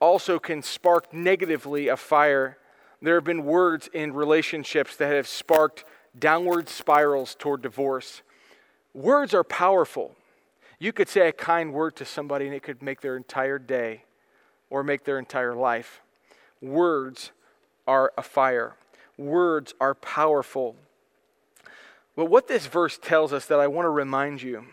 also 0.00 0.38
can 0.38 0.62
spark 0.62 1.12
negatively 1.12 1.88
a 1.88 1.96
fire. 1.98 2.56
There 3.02 3.16
have 3.16 3.24
been 3.24 3.44
words 3.44 3.90
in 3.92 4.14
relationships 4.14 4.96
that 4.96 5.12
have 5.12 5.28
sparked 5.28 5.84
downward 6.18 6.70
spirals 6.70 7.34
toward 7.34 7.60
divorce. 7.60 8.22
Words 8.94 9.34
are 9.34 9.44
powerful. 9.44 10.14
You 10.78 10.92
could 10.92 11.08
say 11.08 11.28
a 11.28 11.32
kind 11.32 11.72
word 11.72 11.96
to 11.96 12.04
somebody 12.04 12.46
and 12.46 12.54
it 12.54 12.62
could 12.62 12.82
make 12.82 13.00
their 13.00 13.16
entire 13.16 13.58
day 13.58 14.04
or 14.70 14.82
make 14.82 15.04
their 15.04 15.18
entire 15.18 15.54
life. 15.54 16.00
Words 16.60 17.32
are 17.86 18.12
a 18.16 18.22
fire. 18.22 18.76
Words 19.16 19.74
are 19.80 19.94
powerful. 19.94 20.76
But 22.14 22.26
what 22.26 22.48
this 22.48 22.66
verse 22.66 22.98
tells 22.98 23.32
us 23.32 23.46
that 23.46 23.60
I 23.60 23.66
want 23.66 23.86
to 23.86 23.90
remind 23.90 24.42
you 24.42 24.64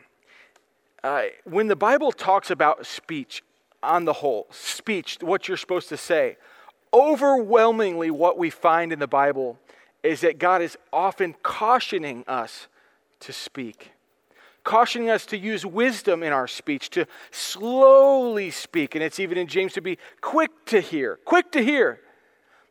uh, 1.04 1.26
when 1.44 1.68
the 1.68 1.76
Bible 1.76 2.12
talks 2.12 2.50
about 2.50 2.86
speech 2.86 3.44
on 3.84 4.06
the 4.06 4.14
whole, 4.14 4.48
speech, 4.50 5.20
what 5.22 5.48
you're 5.48 5.56
supposed 5.56 5.88
to 5.90 5.98
say, 5.98 6.38
overwhelmingly 6.92 8.10
what 8.10 8.40
we 8.40 8.50
find 8.50 8.92
in 8.92 8.98
the 8.98 9.08
Bible 9.08 9.60
is 10.02 10.22
that 10.22 10.40
God 10.40 10.64
is 10.64 10.78
often 10.92 11.36
cautioning 11.44 12.24
us 12.28 12.68
to 13.20 13.32
speak, 13.32 13.92
cautioning 14.66 15.10
us 15.10 15.26
to 15.28 15.38
use 15.38 15.66
wisdom 15.66 16.24
in 16.24 16.34
our 16.34 16.48
speech, 16.48 16.90
to 16.90 17.08
slowly 17.32 18.52
speak. 18.52 18.96
And 18.96 19.04
it's 19.04 19.20
even 19.20 19.38
in 19.38 19.48
James 19.48 19.72
to 19.74 19.82
be 19.82 19.98
quick 20.20 20.52
to 20.66 20.82
hear, 20.82 21.18
quick 21.24 21.52
to 21.54 21.64
hear, 21.64 22.02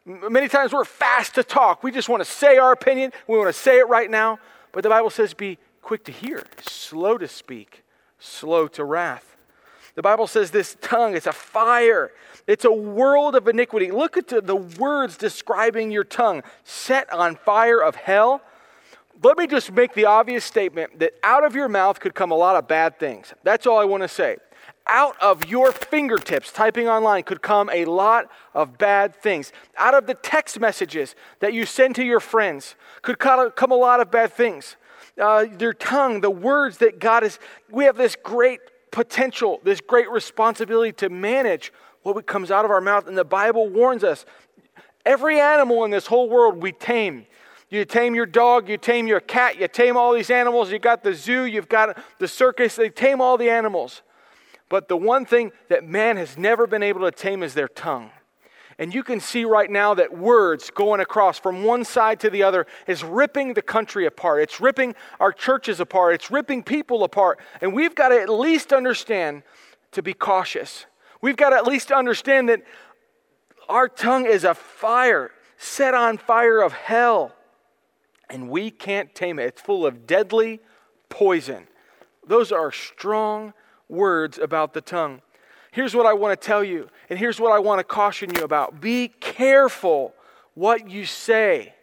Many 0.07 0.49
times 0.49 0.73
we're 0.73 0.85
fast 0.85 1.35
to 1.37 1.43
talk. 1.43 1.83
We 1.83 1.91
just 1.91 2.11
want 2.11 2.23
to 2.23 2.31
say 2.31 2.59
our 2.59 2.73
opinion. 2.73 3.13
We 3.27 3.39
want 3.39 3.49
to 3.49 3.59
say 3.59 3.79
it 3.79 3.89
right 3.89 4.11
now. 4.11 4.39
But 4.73 4.83
the 4.83 4.91
Bible 4.91 5.09
says 5.09 5.33
be 5.33 5.59
quick 5.81 6.05
to 6.05 6.13
hear, 6.13 6.45
slow 6.61 7.17
to 7.17 7.29
speak, 7.29 7.85
slow 8.19 8.69
to 8.69 8.85
wrath. 8.85 9.37
The 9.95 10.03
Bible 10.03 10.27
says 10.27 10.51
this 10.51 10.77
tongue 10.81 11.15
is 11.15 11.27
a 11.27 11.33
fire. 11.33 12.11
It's 12.47 12.65
a 12.65 12.73
world 12.73 13.35
of 13.35 13.49
iniquity. 13.49 13.91
Look 13.93 14.17
at 14.17 14.29
the, 14.29 14.41
the 14.41 14.57
words 14.57 15.17
describing 15.17 15.91
your 15.91 16.05
tongue 16.05 16.43
set 16.65 17.11
on 17.13 17.37
fire 17.37 17.81
of 17.81 17.95
hell. 17.95 18.43
Let 19.23 19.39
me 19.39 19.47
just 19.47 19.73
make 19.73 19.95
the 19.95 20.07
obvious 20.07 20.45
statement 20.45 20.99
that 20.99 21.15
out 21.23 21.45
of 21.45 21.55
your 21.55 21.69
mouth 21.69 22.01
could 22.01 22.15
come 22.15 22.31
a 22.31 22.35
lot 22.35 22.57
of 22.57 22.69
bad 22.69 22.99
things. 22.99 23.33
That's 23.43 23.67
all 23.67 23.79
I 23.79 23.85
want 23.85 24.03
to 24.03 24.09
say 24.09 24.37
out 24.87 25.17
of 25.21 25.47
your 25.47 25.73
fingertips, 25.73 26.53
typing 26.53 26.89
online, 26.89 27.23
could 27.23 27.41
come 27.41 27.71
a 27.73 27.85
lot 27.87 28.29
of 28.53 28.77
bad 28.77 29.15
things. 29.15 29.53
Out 29.79 29.95
of 29.95 30.07
the 30.07 30.15
text 30.15 30.61
messages 30.61 31.15
that 31.41 31.55
you 31.55 31.65
send 31.65 31.95
to 31.97 32.05
your 32.05 32.21
friends 32.21 32.75
could 33.03 33.19
come 33.19 33.73
a 33.73 33.77
lot 33.77 34.01
of 34.01 34.11
bad 34.11 34.33
things. 34.33 34.77
Uh, 35.21 35.47
your 35.59 35.73
tongue, 35.73 36.21
the 36.21 36.31
words 36.31 36.79
that 36.79 36.99
God 36.99 37.25
is, 37.25 37.39
we 37.71 37.85
have 37.85 37.97
this 37.97 38.17
great 38.23 38.61
potential, 38.91 39.61
this 39.65 39.81
great 39.81 40.11
responsibility 40.11 40.93
to 40.93 41.09
manage 41.09 41.73
what 42.03 42.27
comes 42.27 42.51
out 42.51 42.65
of 42.65 42.71
our 42.71 42.81
mouth. 42.81 43.09
And 43.09 43.17
the 43.17 43.25
Bible 43.25 43.69
warns 43.69 44.05
us 44.05 44.27
every 45.07 45.41
animal 45.41 45.85
in 45.85 45.91
this 45.91 46.07
whole 46.07 46.29
world 46.29 46.63
we 46.63 46.73
tame. 46.73 47.27
You 47.75 47.85
tame 47.85 48.15
your 48.15 48.27
dog, 48.27 48.69
you 48.69 48.79
tame 48.79 49.09
your 49.09 49.19
cat, 49.19 49.59
you 49.59 49.67
tame 49.67 49.97
all 49.97 50.15
these 50.15 50.31
animals. 50.31 50.71
You 50.71 50.79
got 50.79 51.03
the 51.03 51.13
zoo, 51.13 51.43
you've 51.43 51.69
got 51.69 51.99
the 52.21 52.29
circus, 52.29 52.77
they 52.77 52.89
tame 52.89 53.21
all 53.21 53.37
the 53.37 53.51
animals. 53.51 54.03
But 54.69 54.87
the 54.87 54.97
one 54.97 55.27
thing 55.27 55.51
that 55.69 55.83
man 55.85 56.17
has 56.17 56.39
never 56.39 56.69
been 56.69 56.85
able 56.85 57.01
to 57.01 57.11
tame 57.11 57.43
is 57.43 57.53
their 57.53 57.67
tongue. 57.67 58.11
And 58.79 58.95
you 58.95 59.03
can 59.03 59.19
see 59.19 59.45
right 59.45 59.69
now 59.69 59.93
that 59.95 60.17
words 60.17 60.71
going 60.71 61.01
across 61.01 61.41
from 61.41 61.65
one 61.65 61.85
side 61.85 62.21
to 62.21 62.31
the 62.31 62.45
other 62.45 62.69
is 62.87 63.03
ripping 63.03 63.55
the 63.55 63.63
country 63.63 64.07
apart. 64.07 64.43
It's 64.43 64.61
ripping 64.61 64.95
our 65.19 65.33
churches 65.33 65.81
apart. 65.81 66.15
It's 66.15 66.31
ripping 66.31 66.63
people 66.63 67.03
apart. 67.03 67.41
And 67.61 67.73
we've 67.73 67.97
got 67.97 68.11
to 68.11 68.21
at 68.21 68.29
least 68.29 68.73
understand 68.73 69.43
to 69.91 70.01
be 70.01 70.15
cautious. 70.15 70.87
We've 71.21 71.37
got 71.37 71.51
to 71.51 71.57
at 71.57 71.67
least 71.67 71.91
understand 71.91 72.51
that 72.51 72.63
our 73.69 73.89
tongue 73.89 74.27
is 74.27 74.45
a 74.45 74.55
fire 74.55 75.33
set 75.59 75.95
on 75.95 76.19
fire 76.19 76.61
of 76.61 76.73
hell. 76.73 77.34
And 78.31 78.49
we 78.49 78.71
can't 78.71 79.15
tame 79.15 79.39
it. 79.39 79.45
It's 79.45 79.61
full 79.61 79.87
of 79.87 80.07
deadly 80.07 80.61
poison. 81.09 81.67
Those 82.27 82.53
are 82.53 82.73
strong 82.73 83.53
words 83.89 84.39
about 84.39 84.73
the 84.73 84.81
tongue. 84.81 85.21
Here's 85.71 85.95
what 85.95 86.07
I 86.07 86.13
want 86.13 86.41
to 86.41 86.47
tell 86.47 86.63
you, 86.63 86.89
and 87.11 87.19
here's 87.19 87.41
what 87.41 87.53
I 87.53 87.59
want 87.59 87.81
to 87.81 87.85
caution 87.85 88.33
you 88.35 88.45
about. 88.45 88.81
Be 88.81 89.09
careful 89.09 90.15
what 90.55 90.89
you 90.89 91.05
say, 91.05 91.75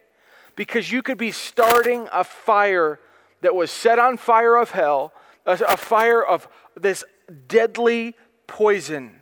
because 0.56 0.92
you 0.92 1.02
could 1.02 1.18
be 1.18 1.32
starting 1.32 2.08
a 2.12 2.24
fire 2.24 3.00
that 3.42 3.54
was 3.54 3.70
set 3.70 4.00
on 4.00 4.16
fire 4.16 4.56
of 4.56 4.72
hell, 4.72 5.14
a, 5.46 5.76
fire 5.76 6.24
of 6.24 6.48
this 6.80 7.04
deadly 7.48 8.16
poison. 8.48 9.22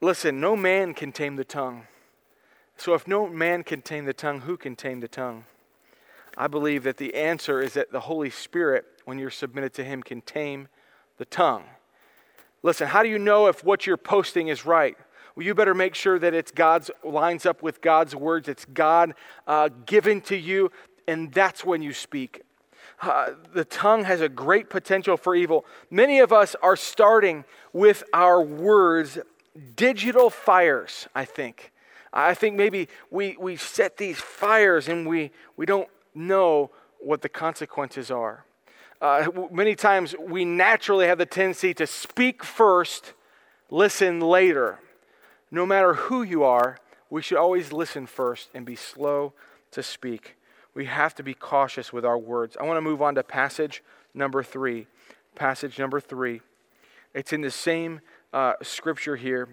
Listen, 0.00 0.40
no 0.40 0.54
man 0.54 0.94
can 0.94 1.10
tame 1.10 1.36
the 1.36 1.44
tongue. 1.44 1.86
So 2.76 2.94
if 2.94 3.06
no 3.06 3.28
man 3.28 3.62
can 3.62 3.82
tame 3.82 4.04
the 4.04 4.12
tongue, 4.12 4.40
who 4.40 4.56
can 4.56 4.76
tame 4.76 5.00
the 5.00 5.08
tongue? 5.08 5.44
I 6.36 6.46
believe 6.46 6.84
that 6.84 6.96
the 6.96 7.14
answer 7.14 7.60
is 7.60 7.74
that 7.74 7.92
the 7.92 8.00
Holy 8.00 8.30
Spirit, 8.30 8.84
when 9.04 9.18
you're 9.18 9.30
submitted 9.30 9.74
to 9.74 9.84
Him, 9.84 10.02
can 10.02 10.22
tame 10.22 10.68
the 11.18 11.24
tongue. 11.24 11.64
Listen, 12.62 12.88
how 12.88 13.02
do 13.02 13.08
you 13.08 13.18
know 13.18 13.48
if 13.48 13.64
what 13.64 13.86
you're 13.86 13.96
posting 13.96 14.48
is 14.48 14.64
right? 14.64 14.96
Well, 15.34 15.44
you 15.44 15.54
better 15.54 15.74
make 15.74 15.94
sure 15.94 16.18
that 16.18 16.34
it's 16.34 16.50
God's 16.50 16.90
lines 17.02 17.46
up 17.46 17.62
with 17.62 17.80
God's 17.80 18.14
words. 18.14 18.48
It's 18.48 18.64
God 18.66 19.14
uh, 19.46 19.68
given 19.86 20.20
to 20.22 20.36
you, 20.36 20.70
and 21.08 21.32
that's 21.32 21.64
when 21.64 21.82
you 21.82 21.92
speak. 21.92 22.42
Uh, 23.00 23.30
the 23.52 23.64
tongue 23.64 24.04
has 24.04 24.20
a 24.20 24.28
great 24.28 24.70
potential 24.70 25.16
for 25.16 25.34
evil. 25.34 25.64
Many 25.90 26.20
of 26.20 26.32
us 26.32 26.54
are 26.62 26.76
starting 26.76 27.44
with 27.72 28.04
our 28.12 28.40
words 28.40 29.18
digital 29.74 30.30
fires, 30.30 31.08
I 31.14 31.24
think. 31.24 31.71
I 32.12 32.34
think 32.34 32.56
maybe 32.56 32.88
we, 33.10 33.36
we 33.38 33.56
set 33.56 33.96
these 33.96 34.18
fires 34.18 34.88
and 34.88 35.08
we, 35.08 35.30
we 35.56 35.66
don't 35.66 35.88
know 36.14 36.70
what 36.98 37.22
the 37.22 37.28
consequences 37.28 38.10
are. 38.10 38.44
Uh, 39.00 39.26
many 39.50 39.74
times 39.74 40.14
we 40.20 40.44
naturally 40.44 41.06
have 41.06 41.18
the 41.18 41.26
tendency 41.26 41.74
to 41.74 41.86
speak 41.86 42.44
first, 42.44 43.14
listen 43.70 44.20
later. 44.20 44.78
No 45.50 45.66
matter 45.66 45.94
who 45.94 46.22
you 46.22 46.44
are, 46.44 46.78
we 47.10 47.20
should 47.20 47.38
always 47.38 47.72
listen 47.72 48.06
first 48.06 48.48
and 48.54 48.64
be 48.64 48.76
slow 48.76 49.32
to 49.72 49.82
speak. 49.82 50.36
We 50.74 50.86
have 50.86 51.14
to 51.16 51.22
be 51.22 51.34
cautious 51.34 51.92
with 51.92 52.04
our 52.04 52.16
words. 52.16 52.56
I 52.58 52.64
want 52.64 52.76
to 52.76 52.82
move 52.82 53.02
on 53.02 53.14
to 53.16 53.22
passage 53.22 53.82
number 54.14 54.42
three. 54.42 54.86
Passage 55.34 55.78
number 55.78 56.00
three. 56.00 56.40
It's 57.12 57.32
in 57.32 57.40
the 57.40 57.50
same 57.50 58.00
uh, 58.32 58.54
scripture 58.62 59.16
here, 59.16 59.48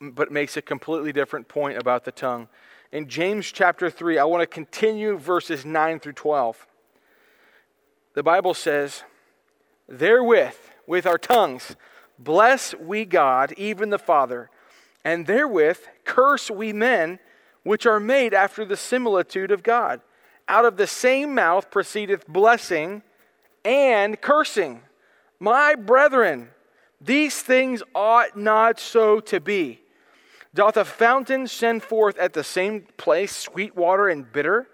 but 0.00 0.30
makes 0.30 0.56
a 0.56 0.62
completely 0.62 1.12
different 1.12 1.48
point 1.48 1.78
about 1.78 2.04
the 2.04 2.12
tongue. 2.12 2.48
In 2.92 3.08
James 3.08 3.50
chapter 3.50 3.90
3, 3.90 4.18
I 4.18 4.24
want 4.24 4.42
to 4.42 4.46
continue 4.46 5.16
verses 5.16 5.64
9 5.64 6.00
through 6.00 6.14
12 6.14 6.66
the 8.18 8.24
Bible 8.24 8.52
says, 8.52 9.04
Therewith, 9.88 10.56
with 10.88 11.06
our 11.06 11.18
tongues, 11.18 11.76
bless 12.18 12.74
we 12.74 13.04
God, 13.04 13.54
even 13.56 13.90
the 13.90 13.98
Father, 13.98 14.50
and 15.04 15.24
therewith 15.28 15.78
curse 16.04 16.50
we 16.50 16.72
men 16.72 17.20
which 17.62 17.86
are 17.86 18.00
made 18.00 18.34
after 18.34 18.64
the 18.64 18.76
similitude 18.76 19.52
of 19.52 19.62
God. 19.62 20.00
Out 20.48 20.64
of 20.64 20.76
the 20.76 20.88
same 20.88 21.32
mouth 21.32 21.70
proceedeth 21.70 22.26
blessing 22.26 23.02
and 23.64 24.20
cursing. 24.20 24.82
My 25.38 25.76
brethren, 25.76 26.48
these 27.00 27.40
things 27.40 27.84
ought 27.94 28.36
not 28.36 28.80
so 28.80 29.20
to 29.20 29.38
be. 29.38 29.80
Doth 30.54 30.76
a 30.76 30.84
fountain 30.84 31.46
send 31.46 31.82
forth 31.82 32.18
at 32.18 32.32
the 32.32 32.44
same 32.44 32.86
place 32.96 33.34
sweet 33.34 33.76
water 33.76 34.08
and 34.08 34.30
bitter? 34.32 34.66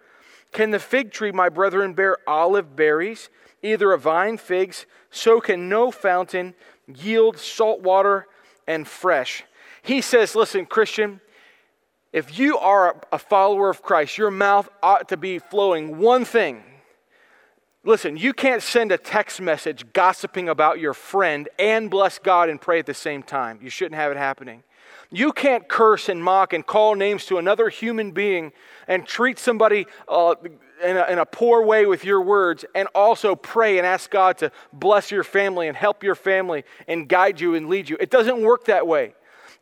Can 0.53 0.71
the 0.71 0.79
fig 0.79 1.11
tree, 1.11 1.33
my 1.33 1.49
brethren, 1.49 1.95
bear 1.95 2.17
olive 2.29 2.77
berries, 2.77 3.29
either 3.63 3.93
a 3.93 3.99
vine 3.99 4.39
figs? 4.39 4.87
So 5.11 5.41
can 5.41 5.69
no 5.69 5.91
fountain 5.91 6.55
yield 6.87 7.39
salt 7.39 7.81
water 7.81 8.27
and 8.67 8.87
fresh. 8.87 9.45
He 9.83 10.01
says, 10.01 10.35
Listen, 10.35 10.67
Christian, 10.67 11.21
if 12.13 12.39
you 12.39 12.59
are 12.59 13.01
a 13.13 13.19
follower 13.19 13.71
of 13.71 13.83
Christ, 13.83 14.19
your 14.19 14.31
mouth 14.31 14.69
ought 14.83 15.09
to 15.09 15.17
be 15.17 15.39
flowing 15.39 15.99
one 15.99 16.25
thing. 16.25 16.63
Listen, 17.87 18.17
you 18.17 18.33
can't 18.33 18.63
send 18.63 18.93
a 18.93 18.99
text 18.99 19.41
message 19.41 19.93
gossiping 19.93 20.49
about 20.49 20.79
your 20.79 20.95
friend 20.95 21.49
and 21.59 21.91
bless 21.91 22.19
God 22.19 22.49
and 22.49 22.59
pray 22.59 22.79
at 22.79 22.87
the 22.87 22.95
same 22.95 23.23
time. 23.23 23.59
You 23.61 23.69
shouldn't 23.69 23.97
have 23.97 24.11
it 24.11 24.17
happening. 24.17 24.63
You 25.11 25.33
can't 25.33 25.69
curse 25.69 26.09
and 26.09 26.23
mock 26.23 26.53
and 26.53 26.67
call 26.67 26.95
names 26.95 27.27
to 27.27 27.38
another 27.38 27.69
human 27.69 28.12
being 28.12 28.53
and 28.88 29.07
treat 29.07 29.38
somebody 29.38 29.87
uh, 30.09 30.35
in, 30.83 30.97
a, 30.97 31.05
in 31.07 31.19
a 31.19 31.27
poor 31.27 31.64
way 31.64 31.87
with 31.87 32.05
your 32.05 32.21
words 32.21 32.64
and 32.75 32.88
also 32.95 33.35
pray 33.35 33.79
and 33.79 33.87
ask 33.87 34.11
God 34.11 34.38
to 34.38 34.51
bless 34.73 35.11
your 35.11 35.25
family 35.25 35.69
and 35.69 35.77
help 35.77 36.03
your 36.03 36.14
family 36.14 36.64
and 36.88 37.09
guide 37.09 37.40
you 37.40 37.55
and 37.55 37.69
lead 37.69 37.88
you. 37.88 37.97
It 38.01 38.11
doesn't 38.11 38.43
work 38.43 38.64
that 38.67 38.87
way. 38.87 39.14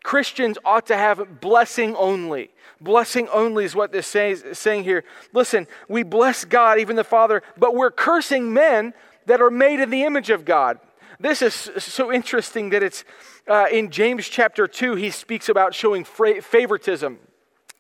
Christians 0.03 0.59
ought 0.65 0.87
to 0.87 0.97
have 0.97 1.41
blessing 1.41 1.95
only. 1.97 2.51
Blessing 2.81 3.29
only 3.29 3.65
is 3.65 3.77
what 3.77 3.93
this 3.93 4.07
says, 4.07 4.43
is 4.43 4.59
saying 4.59 4.85
here. 4.85 5.05
Listen, 5.33 5.69
we 5.89 6.03
bless 6.03 6.45
God, 6.45 6.81
even 6.81 6.97
the 6.97 7.05
Father, 7.05 7.43
but 7.57 7.75
we're 7.75 7.93
cursing 7.93 8.53
men 8.53 8.95
that 9.27 9.41
are 9.41 9.51
made 9.51 9.79
in 9.79 9.91
the 9.91 10.03
image 10.03 10.31
of 10.31 10.45
God. 10.45 10.81
This 11.23 11.41
is 11.41 11.55
so 11.55 12.13
interesting 12.13 12.71
that 12.71 12.83
it's 12.83 13.05
uh, 13.47 13.67
in 13.71 13.93
James 13.93 14.29
chapter 14.29 14.67
2, 14.67 14.97
he 14.97 15.11
speaks 15.11 15.49
about 15.49 15.73
showing 15.73 16.03
favoritism. 16.03 17.17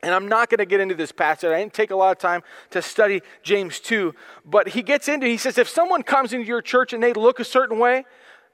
And 0.00 0.14
I'm 0.14 0.28
not 0.28 0.48
going 0.48 0.58
to 0.58 0.64
get 0.64 0.78
into 0.78 0.94
this 0.94 1.10
passage. 1.10 1.50
I 1.50 1.58
didn't 1.58 1.74
take 1.74 1.90
a 1.90 1.96
lot 1.96 2.12
of 2.12 2.18
time 2.18 2.44
to 2.70 2.80
study 2.80 3.20
James 3.42 3.80
2. 3.80 4.14
But 4.44 4.68
he 4.68 4.82
gets 4.82 5.08
into, 5.08 5.26
he 5.26 5.38
says, 5.38 5.58
if 5.58 5.68
someone 5.68 6.04
comes 6.04 6.32
into 6.32 6.46
your 6.46 6.62
church 6.62 6.92
and 6.92 7.02
they 7.02 7.12
look 7.14 7.40
a 7.40 7.44
certain 7.44 7.80
way, 7.80 8.04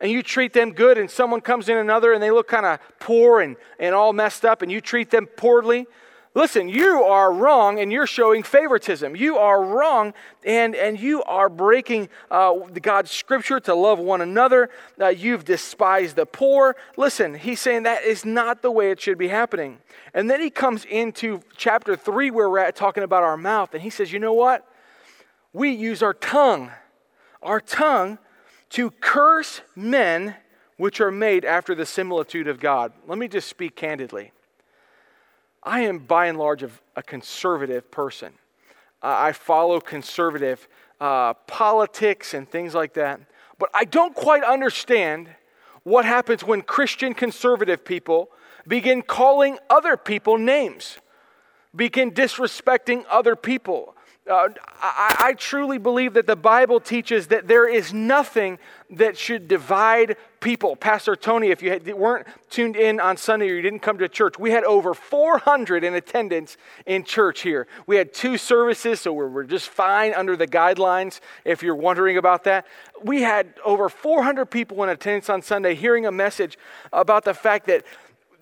and 0.00 0.10
you 0.10 0.22
treat 0.22 0.54
them 0.54 0.72
good, 0.72 0.96
and 0.96 1.10
someone 1.10 1.42
comes 1.42 1.68
in 1.68 1.76
another 1.76 2.14
and 2.14 2.22
they 2.22 2.30
look 2.30 2.48
kind 2.48 2.64
of 2.64 2.78
poor 2.98 3.42
and, 3.42 3.56
and 3.78 3.94
all 3.94 4.14
messed 4.14 4.46
up, 4.46 4.62
and 4.62 4.72
you 4.72 4.80
treat 4.80 5.10
them 5.10 5.26
poorly, 5.26 5.86
Listen, 6.34 6.68
you 6.68 7.02
are 7.02 7.32
wrong 7.32 7.80
and 7.80 7.90
you're 7.90 8.06
showing 8.06 8.42
favoritism. 8.42 9.16
You 9.16 9.38
are 9.38 9.62
wrong 9.62 10.12
and, 10.44 10.74
and 10.76 11.00
you 11.00 11.22
are 11.24 11.48
breaking 11.48 12.08
uh, 12.30 12.54
God's 12.82 13.10
scripture 13.10 13.58
to 13.60 13.74
love 13.74 13.98
one 13.98 14.20
another. 14.20 14.70
Uh, 15.00 15.08
you've 15.08 15.44
despised 15.44 16.16
the 16.16 16.26
poor. 16.26 16.76
Listen, 16.96 17.34
he's 17.34 17.60
saying 17.60 17.84
that 17.84 18.04
is 18.04 18.24
not 18.24 18.62
the 18.62 18.70
way 18.70 18.90
it 18.90 19.00
should 19.00 19.18
be 19.18 19.28
happening. 19.28 19.78
And 20.12 20.30
then 20.30 20.40
he 20.40 20.50
comes 20.50 20.84
into 20.84 21.40
chapter 21.56 21.96
3 21.96 22.30
where 22.30 22.50
we're 22.50 22.58
at 22.58 22.76
talking 22.76 23.02
about 23.02 23.22
our 23.22 23.36
mouth 23.36 23.72
and 23.72 23.82
he 23.82 23.90
says, 23.90 24.12
you 24.12 24.18
know 24.18 24.34
what? 24.34 24.66
We 25.52 25.70
use 25.70 26.02
our 26.02 26.14
tongue, 26.14 26.70
our 27.42 27.60
tongue 27.60 28.18
to 28.70 28.90
curse 28.90 29.62
men 29.74 30.36
which 30.76 31.00
are 31.00 31.10
made 31.10 31.44
after 31.44 31.74
the 31.74 31.86
similitude 31.86 32.48
of 32.48 32.60
God. 32.60 32.92
Let 33.06 33.18
me 33.18 33.28
just 33.28 33.48
speak 33.48 33.74
candidly. 33.74 34.32
I 35.68 35.80
am 35.80 35.98
by 35.98 36.26
and 36.26 36.38
large 36.38 36.62
a, 36.62 36.70
a 36.96 37.02
conservative 37.02 37.90
person. 37.90 38.32
I 39.02 39.32
follow 39.32 39.80
conservative 39.80 40.66
uh, 40.98 41.34
politics 41.34 42.32
and 42.32 42.48
things 42.48 42.74
like 42.74 42.94
that. 42.94 43.20
But 43.58 43.68
I 43.74 43.84
don't 43.84 44.14
quite 44.14 44.42
understand 44.42 45.28
what 45.82 46.06
happens 46.06 46.42
when 46.42 46.62
Christian 46.62 47.12
conservative 47.12 47.84
people 47.84 48.30
begin 48.66 49.02
calling 49.02 49.58
other 49.68 49.98
people 49.98 50.38
names, 50.38 50.98
begin 51.76 52.12
disrespecting 52.12 53.04
other 53.10 53.36
people. 53.36 53.94
Uh, 54.28 54.48
I, 54.82 55.16
I, 55.18 55.32
truly 55.32 55.78
believe 55.78 56.12
that 56.12 56.26
the 56.26 56.36
Bible 56.36 56.80
teaches 56.80 57.28
that 57.28 57.48
there 57.48 57.66
is 57.66 57.94
nothing 57.94 58.58
that 58.90 59.16
should 59.16 59.48
divide 59.48 60.16
people. 60.40 60.76
Pastor 60.76 61.16
Tony, 61.16 61.48
if 61.48 61.62
you 61.62 61.70
had, 61.70 61.86
weren't 61.94 62.26
tuned 62.50 62.76
in 62.76 63.00
on 63.00 63.16
Sunday 63.16 63.48
or 63.48 63.54
you 63.54 63.62
didn't 63.62 63.80
come 63.80 63.96
to 63.98 64.08
church, 64.08 64.38
we 64.38 64.50
had 64.50 64.64
over 64.64 64.92
400 64.92 65.82
in 65.82 65.94
attendance 65.94 66.58
in 66.84 67.04
church 67.04 67.40
here. 67.40 67.66
We 67.86 67.96
had 67.96 68.12
two 68.12 68.36
services, 68.36 69.00
so 69.00 69.14
we're, 69.14 69.28
we're 69.28 69.44
just 69.44 69.70
fine 69.70 70.12
under 70.12 70.36
the 70.36 70.46
guidelines 70.46 71.20
if 71.46 71.62
you're 71.62 71.74
wondering 71.74 72.18
about 72.18 72.44
that. 72.44 72.66
We 73.02 73.22
had 73.22 73.54
over 73.64 73.88
400 73.88 74.44
people 74.46 74.82
in 74.82 74.90
attendance 74.90 75.30
on 75.30 75.40
Sunday 75.40 75.74
hearing 75.74 76.04
a 76.04 76.12
message 76.12 76.58
about 76.92 77.24
the 77.24 77.34
fact 77.34 77.66
that 77.68 77.84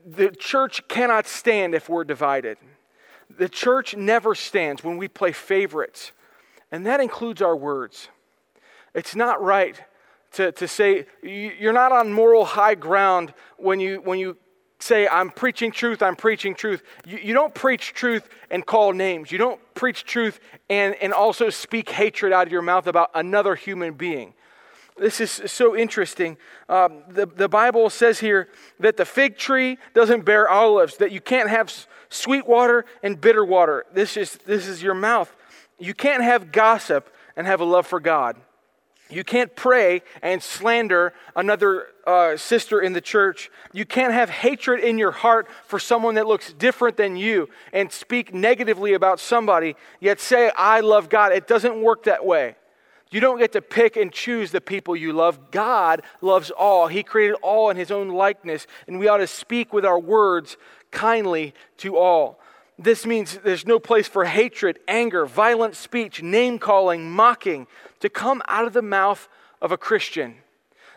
the 0.05 0.31
church 0.31 0.87
cannot 0.89 1.29
stand 1.29 1.77
if 1.77 1.89
we're 1.89 2.05
divided. 2.05 2.59
The 3.39 3.49
church 3.49 3.97
never 3.97 4.35
stands 4.35 4.83
when 4.83 4.97
we 4.97 5.09
play 5.09 5.33
favorites, 5.33 6.13
and 6.71 6.87
that 6.87 7.01
includes 7.01 7.43
our 7.43 7.57
words. 7.57 8.09
It's 8.95 9.15
not 9.15 9.43
right 9.43 9.81
to, 10.33 10.53
to 10.53 10.69
say 10.69 11.07
you're 11.23 11.73
not 11.73 11.93
on 11.93 12.13
moral 12.13 12.45
high 12.45 12.75
ground 12.75 13.35
when 13.59 13.81
you, 13.81 14.01
when 14.03 14.19
you 14.19 14.37
say, 14.79 15.09
I'm 15.09 15.31
preaching 15.31 15.71
truth, 15.71 16.03
I'm 16.03 16.17
preaching 16.17 16.55
truth. 16.55 16.83
You, 17.07 17.19
you 17.19 17.35
don't 17.35 17.55
preach 17.55 17.93
truth 17.93 18.29
and 18.51 18.65
call 18.65 18.93
names. 18.93 19.31
You 19.33 19.39
don't 19.39 19.61
preach 19.75 20.05
truth 20.05 20.41
and, 20.69 20.95
and 20.97 21.13
also 21.13 21.51
speak 21.51 21.91
hatred 21.91 22.33
out 22.33 22.47
of 22.47 22.53
your 22.53 22.63
mouth 22.63 22.87
about 22.87 23.11
another 23.15 23.55
human 23.55 23.95
being. 23.95 24.35
This 24.99 25.21
is 25.21 25.31
so 25.31 25.77
interesting. 25.77 26.39
Um, 26.69 27.03
the, 27.09 27.27
the 27.27 27.49
Bible 27.49 27.91
says 27.91 28.19
here 28.19 28.49
that 28.81 28.97
the 28.97 29.05
fig 29.05 29.37
tree 29.37 29.77
doesn't 29.95 30.25
bear 30.25 30.49
olives, 30.49 30.97
that 30.97 31.13
you 31.13 31.21
can't 31.21 31.51
have 31.51 31.73
sweet 32.09 32.47
water 32.47 32.87
and 33.03 33.21
bitter 33.21 33.45
water. 33.45 33.85
This 33.93 34.17
is, 34.17 34.39
this 34.47 34.67
is 34.67 34.83
your 34.83 34.95
mouth. 34.95 35.35
You 35.79 35.93
can't 35.93 36.23
have 36.23 36.51
gossip 36.51 37.13
and 37.37 37.47
have 37.47 37.61
a 37.61 37.65
love 37.65 37.87
for 37.87 38.01
God. 38.01 38.37
You 39.09 39.23
can't 39.23 39.55
pray 39.55 40.03
and 40.21 40.43
slander 40.43 41.13
another 41.37 41.89
uh, 42.07 42.37
sister 42.37 42.81
in 42.81 42.93
the 42.93 43.01
church. 43.01 43.51
You 43.73 43.85
can't 43.85 44.13
have 44.13 44.31
hatred 44.31 44.81
in 44.81 44.99
your 44.99 45.13
heart 45.13 45.47
for 45.67 45.79
someone 45.79 46.17
that 46.17 46.27
looks 46.27 46.53
different 46.53 46.97
than 46.97 47.17
you 47.17 47.49
and 47.73 47.93
speak 47.93 48.35
negatively 48.35 48.95
about 48.95 49.21
somebody, 49.21 49.77
yet 50.01 50.21
say, 50.21 50.51
I 50.57 50.81
love 50.81 51.09
God. 51.09 51.33
It 51.33 51.47
doesn't 51.47 51.81
work 51.81 52.05
that 52.05 52.25
way. 52.25 52.57
You 53.11 53.21
don't 53.21 53.39
get 53.39 53.53
to 53.53 53.63
pick 53.63 53.97
and 53.97 54.13
choose 54.13 54.51
the 54.51 54.61
people 54.61 54.97
you 54.97 55.13
love. 55.13 55.51
God 55.51 56.03
loves 56.21 56.51
all. 56.51 56.89
He 56.89 57.03
created 57.03 57.37
all 57.43 57.71
in 57.71 57.77
His 57.77 57.91
own 57.91 58.09
likeness, 58.09 58.67
and 58.87 58.99
we 58.99 59.09
ought 59.09 59.19
to 59.19 59.27
speak 59.27 59.73
with 59.73 59.85
our 59.85 59.99
words 59.99 60.57
kindly 60.91 61.55
to 61.79 61.97
all. 61.97 62.41
This 62.79 63.07
means 63.07 63.39
there's 63.39 63.67
no 63.67 63.79
place 63.79 64.07
for 64.07 64.25
hatred, 64.25 64.79
anger, 64.87 65.25
violent 65.25 65.77
speech, 65.77 66.23
name 66.23 66.59
calling, 66.59 67.11
mocking 67.11 67.67
to 68.01 68.11
come 68.11 68.43
out 68.49 68.67
of 68.67 68.73
the 68.73 68.83
mouth 68.83 69.29
of 69.63 69.73
a 69.73 69.79
Christian. 69.79 70.37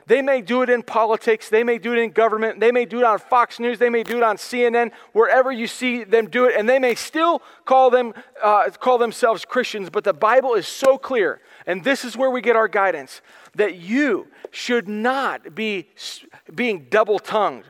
They 0.05 0.23
may 0.23 0.41
do 0.41 0.63
it 0.63 0.71
in 0.71 0.81
politics, 0.81 1.49
they 1.49 1.63
may 1.63 1.77
do 1.77 1.93
it 1.93 1.99
in 1.99 2.09
government, 2.09 2.59
they 2.59 2.71
may 2.71 2.85
do 2.85 2.97
it 2.97 3.03
on 3.03 3.19
Fox 3.19 3.59
News, 3.59 3.77
they 3.77 3.91
may 3.91 4.01
do 4.01 4.17
it 4.17 4.23
on 4.23 4.37
CNN, 4.37 4.91
wherever 5.13 5.51
you 5.51 5.67
see 5.67 6.03
them 6.03 6.27
do 6.27 6.45
it, 6.45 6.55
and 6.57 6.67
they 6.67 6.79
may 6.79 6.95
still 6.95 7.43
call, 7.63 7.91
them, 7.91 8.15
uh, 8.43 8.71
call 8.71 8.97
themselves 8.97 9.45
Christians. 9.45 9.91
But 9.91 10.03
the 10.03 10.13
Bible 10.13 10.55
is 10.55 10.67
so 10.67 10.97
clear, 10.97 11.41
and 11.69 11.83
this 11.83 12.03
is 12.03 12.17
where 12.17 12.31
we 12.31 12.41
get 12.41 12.55
our 12.55 12.67
guidance, 12.67 13.21
that 13.53 13.75
you 13.75 14.27
should 14.49 14.89
not 14.89 15.53
be 15.53 15.87
being 16.55 16.87
double 16.89 17.19
tongued, 17.19 17.65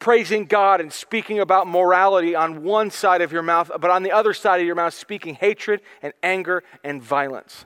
praising 0.00 0.44
God 0.46 0.80
and 0.80 0.92
speaking 0.92 1.38
about 1.38 1.68
morality 1.68 2.34
on 2.34 2.64
one 2.64 2.90
side 2.90 3.22
of 3.22 3.30
your 3.30 3.42
mouth, 3.42 3.70
but 3.80 3.92
on 3.92 4.02
the 4.02 4.10
other 4.10 4.34
side 4.34 4.60
of 4.60 4.66
your 4.66 4.74
mouth, 4.74 4.92
speaking 4.92 5.36
hatred 5.36 5.82
and 6.02 6.14
anger 6.20 6.64
and 6.82 7.00
violence. 7.00 7.64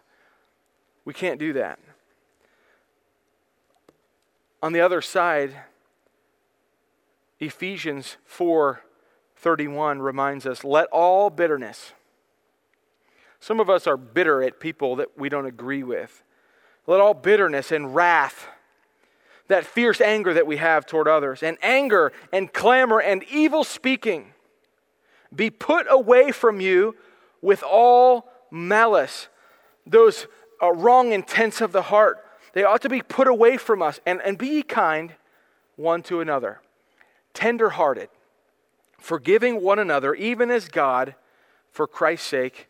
We 1.06 1.14
can't 1.14 1.40
do 1.40 1.54
that. 1.54 1.78
On 4.62 4.74
the 4.74 4.82
other 4.82 5.00
side, 5.00 5.56
Ephesians 7.38 8.18
4:31 8.26 10.02
reminds 10.02 10.46
us, 10.46 10.64
"Let 10.64 10.86
all 10.88 11.30
bitterness." 11.30 11.94
Some 13.40 13.58
of 13.58 13.68
us 13.68 13.86
are 13.86 13.96
bitter 13.96 14.42
at 14.42 14.60
people 14.60 14.96
that 14.96 15.18
we 15.18 15.28
don't 15.28 15.46
agree 15.46 15.82
with. 15.82 16.22
Let 16.86 17.00
all 17.00 17.14
bitterness 17.14 17.72
and 17.72 17.94
wrath, 17.94 18.48
that 19.48 19.64
fierce 19.64 20.00
anger 20.00 20.32
that 20.34 20.46
we 20.46 20.58
have 20.58 20.86
toward 20.86 21.08
others, 21.08 21.42
and 21.42 21.58
anger 21.62 22.12
and 22.32 22.52
clamor 22.52 23.00
and 23.00 23.24
evil 23.24 23.64
speaking 23.64 24.32
be 25.34 25.50
put 25.50 25.86
away 25.88 26.32
from 26.32 26.60
you 26.60 26.96
with 27.40 27.62
all 27.62 28.30
malice. 28.50 29.28
Those 29.86 30.26
uh, 30.62 30.72
wrong 30.72 31.12
intents 31.12 31.60
of 31.60 31.72
the 31.72 31.82
heart 31.82 32.24
they 32.52 32.64
ought 32.64 32.82
to 32.82 32.88
be 32.88 33.02
put 33.02 33.28
away 33.28 33.56
from 33.56 33.82
us. 33.82 34.00
And, 34.04 34.20
and 34.22 34.36
be 34.36 34.62
kind 34.62 35.14
one 35.76 36.02
to 36.04 36.20
another, 36.20 36.60
tenderhearted, 37.32 38.08
forgiving 38.98 39.62
one 39.62 39.78
another, 39.78 40.14
even 40.14 40.50
as 40.50 40.68
God, 40.68 41.14
for 41.70 41.86
Christ's 41.86 42.28
sake, 42.28 42.68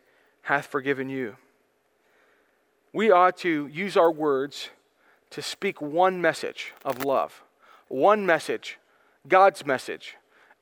hath 0.50 0.66
forgiven 0.66 1.08
you. 1.08 1.36
We 2.92 3.12
ought 3.12 3.36
to 3.38 3.68
use 3.68 3.96
our 3.96 4.10
words 4.10 4.70
to 5.30 5.42
speak 5.42 5.80
one 5.80 6.20
message 6.20 6.72
of 6.84 7.04
love, 7.04 7.44
one 7.86 8.26
message, 8.26 8.76
God's 9.28 9.64
message. 9.64 10.16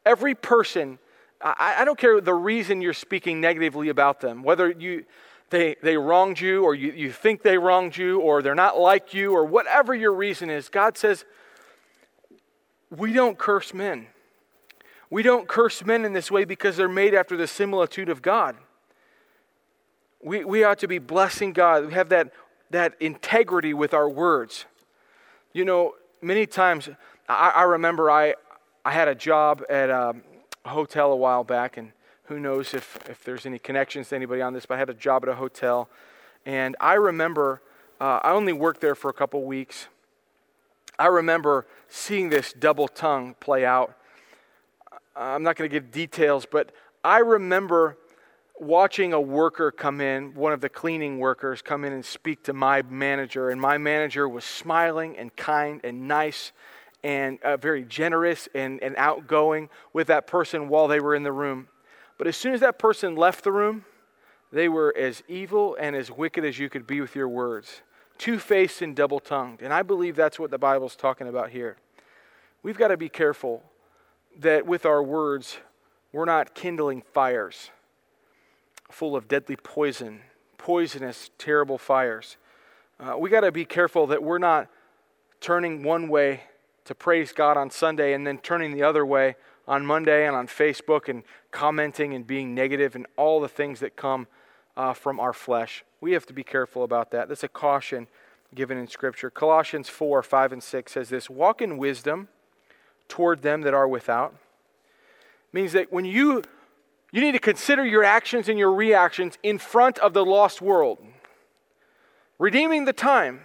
Every 0.05 0.35
person, 0.35 0.99
I, 1.41 1.77
I 1.79 1.85
don't 1.87 1.99
care 1.99 2.21
the 2.21 2.35
reason 2.35 2.83
you're 2.83 2.93
speaking 2.93 3.41
negatively 3.41 3.89
about 3.89 4.21
them, 4.21 4.43
whether 4.43 4.71
you 4.71 5.07
they, 5.49 5.77
they 5.83 5.97
wronged 5.97 6.39
you, 6.39 6.65
or 6.65 6.75
you, 6.75 6.93
you 6.93 7.11
think 7.11 7.43
they 7.43 7.57
wronged 7.57 7.97
you, 7.97 8.21
or 8.21 8.43
they're 8.43 8.55
not 8.55 8.79
like 8.79 9.15
you, 9.15 9.33
or 9.33 9.47
whatever 9.47 9.95
your 9.95 10.13
reason 10.13 10.51
is, 10.51 10.69
God 10.69 10.99
says, 10.99 11.25
we 12.95 13.15
don't 13.15 13.39
curse 13.39 13.73
men. 13.73 14.09
We 15.09 15.23
don't 15.23 15.49
curse 15.49 15.83
men 15.83 16.05
in 16.05 16.13
this 16.13 16.31
way 16.31 16.45
because 16.45 16.77
they're 16.77 16.91
made 16.91 17.15
after 17.15 17.39
the 17.39 17.47
similitude 17.47 18.11
of 18.11 18.21
God. 18.21 18.57
We, 20.23 20.45
we 20.45 20.65
ought 20.65 20.79
to 20.81 20.89
be 20.89 20.99
blessing 20.99 21.53
God. 21.53 21.87
We 21.87 21.93
have 21.93 22.09
that, 22.09 22.33
that 22.71 22.95
integrity 23.01 23.73
with 23.73 23.95
our 23.95 24.09
words. 24.09 24.67
You 25.53 25.65
know, 25.65 25.95
many 26.21 26.47
times, 26.47 26.89
I, 27.29 27.51
I 27.57 27.63
remember 27.63 28.11
I, 28.11 28.35
I 28.85 28.93
had 28.93 29.09
a 29.09 29.15
job 29.15 29.63
at 29.71 29.91
a 29.91 30.17
hotel 30.67 31.13
a 31.13 31.17
while 31.17 31.45
back, 31.45 31.77
and 31.77 31.93
who 32.25 32.41
knows 32.41 32.75
if, 32.75 32.99
if 33.09 33.23
there's 33.25 33.47
any 33.47 33.59
connections 33.59 34.09
to 34.09 34.17
anybody 34.17 34.43
on 34.43 34.53
this, 34.53 34.67
but 34.67 34.75
I 34.75 34.79
had 34.79 34.91
a 34.91 34.95
job 34.95 35.23
at 35.23 35.29
a 35.29 35.35
hotel. 35.35 35.89
And 36.45 36.77
I 36.81 36.95
remember, 36.95 37.63
uh, 38.01 38.21
I 38.23 38.33
only 38.33 38.53
worked 38.53 38.81
there 38.81 38.95
for 38.95 39.09
a 39.09 39.15
couple 39.15 39.45
weeks. 39.45 39.89
I 40.99 41.07
remember 41.07 41.67
seeing 41.89 42.29
this 42.29 42.53
double 42.53 42.89
tongue 42.89 43.37
play 43.39 43.65
out. 43.65 43.97
I'm 45.15 45.43
not 45.43 45.57
going 45.57 45.71
to 45.71 45.73
give 45.73 45.91
details, 45.91 46.45
but 46.45 46.73
I 47.05 47.19
remember 47.19 47.97
watching 48.61 49.13
a 49.13 49.21
worker 49.21 49.71
come 49.71 50.01
in, 50.01 50.35
one 50.35 50.53
of 50.53 50.61
the 50.61 50.69
cleaning 50.69 51.19
workers 51.19 51.63
come 51.63 51.85
in 51.85 51.93
and 51.93 52.05
speak 52.05 52.45
to 52.45 52.53
my 52.53 52.83
manager, 52.83 53.51
and 53.51 53.61
my 53.61 53.79
manager 53.79 54.29
was 54.29 54.45
smiling 54.45 55.17
and 55.17 55.35
kind 55.37 55.81
and 55.85 56.09
nice 56.09 56.53
and 57.05 57.41
uh, 57.43 57.57
very 57.57 57.85
generous 57.85 58.49
and, 58.55 58.83
and 58.83 58.95
outgoing 58.97 59.69
with 59.93 60.09
that 60.09 60.27
person 60.27 60.69
while 60.69 60.89
they 60.89 61.01
were 61.01 61.15
in 61.15 61.23
the 61.23 61.33
room. 61.33 61.69
But 62.17 62.27
as 62.27 62.37
soon 62.37 62.53
as 62.53 62.61
that 62.61 62.79
person 62.79 63.15
left 63.15 63.45
the 63.45 63.53
room, 63.53 63.85
they 64.51 64.69
were 64.69 64.95
as 64.97 65.23
evil 65.29 65.77
and 65.79 65.95
as 65.95 66.11
wicked 66.11 66.45
as 66.45 66.59
you 66.59 66.69
could 66.69 66.87
be 66.87 67.01
with 67.01 67.15
your 67.15 67.29
words, 67.29 67.83
two 68.17 68.39
faced 68.39 68.83
and 68.83 68.97
double 68.97 69.21
tongued. 69.21 69.63
And 69.63 69.73
I 69.73 69.83
believe 69.83 70.17
that's 70.17 70.39
what 70.39 70.51
the 70.51 70.59
Bible's 70.59 70.97
talking 70.97 71.29
about 71.29 71.51
here. 71.51 71.77
We've 72.63 72.79
got 72.79 72.89
to 72.89 72.97
be 72.97 73.09
careful 73.09 73.63
that 74.39 74.67
with 74.67 74.85
our 74.85 75.03
words, 75.03 75.59
we're 76.13 76.25
not 76.25 76.55
kindling 76.55 77.03
fires 77.03 77.71
full 78.91 79.17
of 79.17 79.29
deadly 79.29 79.57
poison, 79.57 80.21
poisonous, 80.57 81.31
terrible 81.39 81.79
fires. 81.79 82.37
Uh, 82.99 83.17
we 83.19 83.31
got 83.31 83.41
to 83.41 83.53
be 83.53 83.65
careful 83.65 84.07
that 84.09 84.23
we're 84.23 84.39
not 84.39 84.69
turning 85.41 85.83
one 85.83 86.09
way 86.09 86.43
to 86.85 86.95
praise 86.95 87.33
God 87.33 87.57
on 87.57 87.71
Sunday 87.71 88.13
and 88.13 88.27
then 88.27 88.39
turning 88.39 88.73
the 88.73 88.83
other 88.83 89.05
way 89.05 89.37
on 89.67 89.85
Monday 89.85 90.27
and 90.27 90.35
on 90.35 90.47
Facebook 90.47 91.09
and 91.09 91.23
commenting 91.51 92.15
and 92.15 92.27
being 92.27 92.55
negative 92.55 92.97
and 92.97 93.07
all 93.17 93.41
the 93.41 93.49
things 93.49 93.81
that 93.81 93.95
come 93.95 94.27
uh, 94.77 94.95
from 94.95 95.21
our 95.21 95.33
flesh. 95.33 95.85
We 96.01 96.13
have 96.13 96.27
to 96.27 96.33
be 96.33 96.43
careful 96.43 96.83
about 96.85 97.11
that. 97.11 97.29
That's 97.29 97.45
a 97.45 97.49
caution 97.49 98.09
given 98.55 98.79
in 98.79 98.89
Scripture. 98.89 99.31
Colossians 99.31 99.89
4 99.89 100.23
5 100.23 100.53
and 100.53 100.63
6 100.63 100.93
says 100.93 101.09
this 101.11 101.29
Walk 101.29 101.61
in 101.61 101.77
wisdom 101.77 102.29
toward 103.09 103.43
them 103.43 103.63
that 103.63 103.75
are 103.75 103.89
without. 103.89 104.35
means 105.53 105.73
that 105.73 105.93
when 105.93 106.05
you 106.05 106.43
you 107.13 107.21
need 107.21 107.33
to 107.33 107.39
consider 107.39 107.85
your 107.85 108.05
actions 108.05 108.49
and 108.49 108.59
your 108.59 108.73
reactions 108.73 109.39
in 109.43 109.59
front 109.59 109.99
of 109.99 110.13
the 110.13 110.25
lost 110.25 110.61
world, 110.61 110.99
redeeming 112.39 112.85
the 112.85 112.93
time 112.93 113.41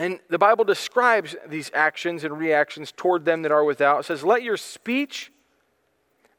and 0.00 0.20
the 0.28 0.38
Bible 0.38 0.64
describes 0.64 1.36
these 1.46 1.70
actions 1.74 2.24
and 2.24 2.38
reactions 2.38 2.90
toward 2.90 3.26
them 3.26 3.42
that 3.42 3.52
are 3.52 3.64
without. 3.64 4.00
It 4.00 4.04
says, 4.04 4.24
Let 4.24 4.42
your 4.42 4.56
speech 4.56 5.32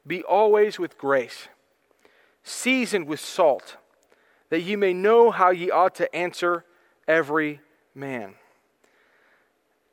be 0.07 0.23
always 0.23 0.79
with 0.79 0.97
grace, 0.97 1.47
seasoned 2.43 3.07
with 3.07 3.19
salt, 3.19 3.77
that 4.49 4.61
ye 4.61 4.75
may 4.75 4.93
know 4.93 5.29
how 5.29 5.51
ye 5.51 5.69
ought 5.69 5.93
to 5.95 6.13
answer 6.15 6.65
every 7.07 7.61
man. 7.93 8.33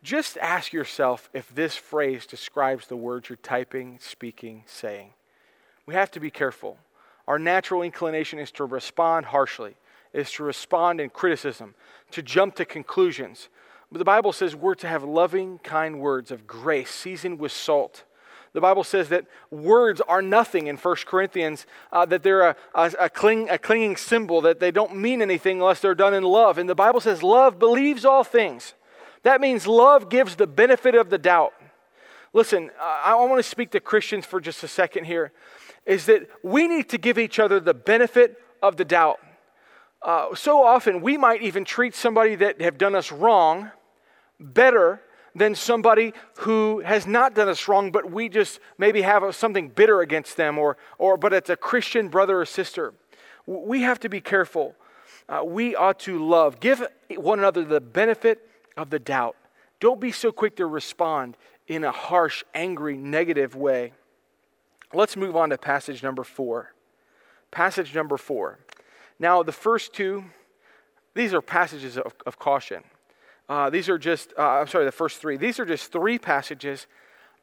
Just 0.03 0.39
ask 0.39 0.73
yourself 0.73 1.29
if 1.35 1.55
this 1.55 1.77
phrase 1.77 2.25
describes 2.25 2.87
the 2.87 2.97
words 2.97 3.29
you're 3.29 3.37
typing, 3.37 3.99
speaking, 4.01 4.63
saying. 4.67 5.13
We 5.89 5.95
have 5.95 6.11
to 6.11 6.21
be 6.21 6.31
careful. 6.31 6.77
Our 7.27 7.39
natural 7.39 7.81
inclination 7.81 8.39
is 8.39 8.51
to 8.53 8.67
respond 8.67 9.25
harshly, 9.25 9.75
is 10.13 10.31
to 10.33 10.43
respond 10.43 11.01
in 11.01 11.09
criticism, 11.09 11.75
to 12.11 12.21
jump 12.21 12.57
to 12.57 12.67
conclusions. 12.67 13.49
But 13.91 13.97
the 13.97 14.05
Bible 14.05 14.35
says 14.35 14.55
we're 14.55 14.75
to 14.75 14.87
have 14.87 15.03
loving, 15.03 15.61
kind 15.61 15.99
words 15.99 16.31
of 16.31 16.47
grace, 16.47 16.91
seasoned 16.91 17.39
with 17.39 17.53
salt. 17.53 18.05
The 18.53 18.61
Bible 18.61 18.85
says 18.85 19.09
that 19.09 19.25
words 19.51 20.03
are 20.03 20.21
nothing 20.21 20.67
in 20.67 20.77
1 20.77 20.97
Corinthians, 21.07 21.65
uh, 21.91 22.05
that 22.05 22.23
they're 22.23 22.43
a, 22.43 22.57
a, 22.75 22.93
a, 23.01 23.09
cling, 23.09 23.49
a 23.49 23.57
clinging 23.57 23.97
cymbal, 23.97 24.43
that 24.43 24.61
they 24.61 24.71
don't 24.71 24.95
mean 24.95 25.23
anything 25.23 25.59
unless 25.59 25.81
they're 25.81 25.95
done 25.95 26.13
in 26.13 26.23
love. 26.23 26.59
And 26.59 26.69
the 26.69 26.75
Bible 26.75 27.01
says 27.01 27.23
love 27.23 27.59
believes 27.59 28.05
all 28.05 28.25
things. 28.25 28.75
That 29.23 29.41
means 29.41 29.67
love 29.67 30.11
gives 30.11 30.37
the 30.37 30.47
benefit 30.47 30.95
of 30.95 31.09
the 31.09 31.17
doubt. 31.17 31.55
Listen, 32.35 32.71
I 32.79 33.15
want 33.15 33.39
to 33.39 33.49
speak 33.49 33.71
to 33.71 33.81
Christians 33.81 34.27
for 34.27 34.39
just 34.39 34.63
a 34.63 34.69
second 34.69 35.05
here. 35.05 35.33
Is 35.89 36.07
that 36.07 36.29
we 36.45 36.69
need 36.69 36.89
to 36.91 36.99
give 36.99 37.19
each 37.19 37.41
other 37.41 37.59
the 37.59 37.75
benefit 37.75 38.37
of 38.63 38.77
the 38.77 38.85
doubt. 38.85 39.19
Uh, 40.03 40.35
so 40.35 40.63
often 40.63 41.01
we 41.01 41.17
might 41.17 41.43
even 41.43 41.65
treat 41.65 41.95
somebody 41.95 42.37
that 42.37 42.61
have 42.61 42.79
done 42.79 42.95
us 42.95 43.11
wrong 43.11 43.73
better 44.39 45.01
than 45.35 45.55
somebody 45.55 46.13
who 46.41 46.81
has 46.81 47.07
not 47.07 47.35
done 47.35 47.49
us 47.49 47.69
wrong, 47.69 47.91
but 47.91 48.11
we 48.11 48.29
just 48.29 48.61
maybe 48.77 49.03
have 49.03 49.35
something 49.35 49.69
bitter 49.69 50.01
against 50.01 50.37
them, 50.37 50.59
or, 50.59 50.77
or 50.99 51.17
but 51.17 51.33
it's 51.33 51.51
a 51.51 51.57
Christian 51.57 52.09
brother 52.09 52.41
or 52.41 52.45
sister. 52.45 52.95
We 53.47 53.83
have 53.83 53.99
to 54.01 54.09
be 54.09 54.21
careful. 54.21 54.75
Uh, 55.29 55.43
we 55.45 55.75
ought 55.75 56.01
to 56.01 56.25
love, 56.25 56.61
give 56.61 56.87
one 57.17 57.39
another 57.39 57.65
the 57.65 57.81
benefit 57.81 58.47
of 58.77 58.91
the 58.91 58.99
doubt. 58.99 59.37
Don't 59.81 60.01
be 60.01 60.13
so 60.13 60.33
quick 60.33 60.57
to 60.57 60.67
respond 60.67 61.37
in 61.67 61.85
a 61.85 61.93
harsh, 61.93 62.45
angry, 62.55 62.97
negative 62.97 63.55
way. 63.55 63.93
Let's 64.93 65.17
move 65.17 65.37
on 65.37 65.51
to 65.51 65.59
passage 65.59 66.03
number 66.03 66.25
four. 66.25 66.73
Passage 67.51 67.95
number 67.95 68.17
four. 68.17 68.59
Now, 69.19 69.43
the 69.43 69.53
first 69.53 69.93
two, 69.93 70.25
these 71.15 71.35
are 71.35 71.43
passages 71.43 71.99
of, 71.99 72.15
of 72.27 72.39
caution. 72.39 72.85
Uh, 73.49 73.71
these 73.71 73.89
are 73.89 73.99
just, 73.99 74.33
uh, 74.39 74.43
I'm 74.43 74.67
sorry, 74.67 74.85
the 74.85 74.93
first 74.93 75.21
three. 75.21 75.37
These 75.37 75.59
are 75.59 75.65
just 75.65 75.91
three 75.91 76.19
passages 76.19 76.87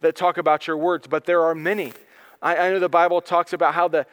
that 0.02 0.16
talk 0.16 0.38
about 0.38 0.68
your 0.68 0.78
words, 0.78 1.08
but 1.08 1.26
there 1.26 1.44
are 1.44 1.56
many. 1.56 1.94
I, 2.42 2.56
I 2.56 2.70
know 2.70 2.80
the 2.80 2.90
Bible 2.90 3.22
talks 3.22 3.54
about 3.54 3.74
how 3.74 3.88
the, 3.88 4.06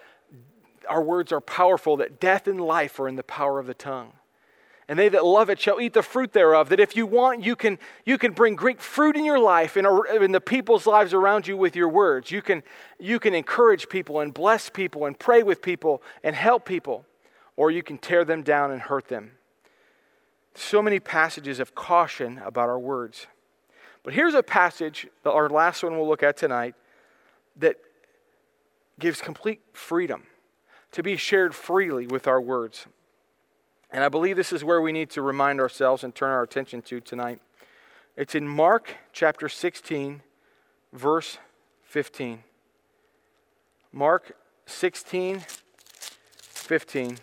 our 0.88 1.02
words 1.02 1.32
are 1.32 1.40
powerful, 1.40 1.96
that 1.98 2.20
death 2.20 2.46
and 2.46 2.60
life 2.60 2.98
are 2.98 3.08
in 3.08 3.16
the 3.16 3.22
power 3.22 3.58
of 3.58 3.66
the 3.66 3.74
tongue 3.74 4.12
and 4.88 4.98
they 4.98 5.08
that 5.08 5.24
love 5.24 5.48
it 5.48 5.60
shall 5.60 5.80
eat 5.80 5.92
the 5.92 6.02
fruit 6.02 6.32
thereof. 6.32 6.68
That 6.68 6.80
if 6.80 6.96
you 6.96 7.06
want, 7.06 7.44
you 7.44 7.54
can, 7.54 7.78
you 8.04 8.18
can 8.18 8.32
bring 8.32 8.56
great 8.56 8.80
fruit 8.80 9.16
in 9.16 9.24
your 9.24 9.38
life, 9.38 9.76
in, 9.76 9.86
in 10.20 10.32
the 10.32 10.40
people's 10.40 10.86
lives 10.86 11.14
around 11.14 11.46
you 11.46 11.56
with 11.56 11.76
your 11.76 11.88
words. 11.88 12.30
You 12.30 12.42
can, 12.42 12.62
you 12.98 13.18
can 13.18 13.34
encourage 13.34 13.88
people 13.88 14.20
and 14.20 14.34
bless 14.34 14.68
people 14.68 15.06
and 15.06 15.18
pray 15.18 15.42
with 15.42 15.62
people 15.62 16.02
and 16.24 16.34
help 16.34 16.64
people, 16.64 17.06
or 17.56 17.70
you 17.70 17.82
can 17.82 17.98
tear 17.98 18.24
them 18.24 18.42
down 18.42 18.70
and 18.70 18.82
hurt 18.82 19.08
them. 19.08 19.32
So 20.54 20.82
many 20.82 21.00
passages 21.00 21.60
of 21.60 21.74
caution 21.74 22.40
about 22.44 22.68
our 22.68 22.78
words. 22.78 23.26
But 24.02 24.14
here's 24.14 24.34
a 24.34 24.42
passage, 24.42 25.06
our 25.24 25.48
last 25.48 25.82
one 25.82 25.96
we'll 25.96 26.08
look 26.08 26.22
at 26.22 26.36
tonight, 26.36 26.74
that 27.56 27.76
gives 28.98 29.20
complete 29.20 29.60
freedom 29.72 30.24
to 30.90 31.02
be 31.02 31.16
shared 31.16 31.54
freely 31.54 32.06
with 32.06 32.26
our 32.26 32.40
words. 32.40 32.86
And 33.92 34.02
I 34.02 34.08
believe 34.08 34.36
this 34.36 34.52
is 34.52 34.64
where 34.64 34.80
we 34.80 34.90
need 34.90 35.10
to 35.10 35.22
remind 35.22 35.60
ourselves 35.60 36.02
and 36.02 36.14
turn 36.14 36.30
our 36.30 36.42
attention 36.42 36.80
to 36.82 37.00
tonight. 37.00 37.40
It's 38.16 38.34
in 38.34 38.48
Mark 38.48 38.96
chapter 39.12 39.50
16, 39.50 40.22
verse 40.94 41.38
15. 41.84 42.42
Mark 43.92 44.34
16, 44.64 45.44
15. 46.38 47.18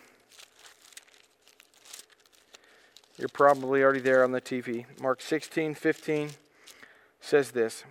You're 3.17 3.29
probably 3.29 3.83
already 3.83 3.99
there 3.99 4.23
on 4.23 4.31
the 4.31 4.39
TV. 4.39 4.85
Mark 5.01 5.21
16, 5.21 5.73
15 5.73 6.29
says 7.19 7.51
this. 7.51 7.83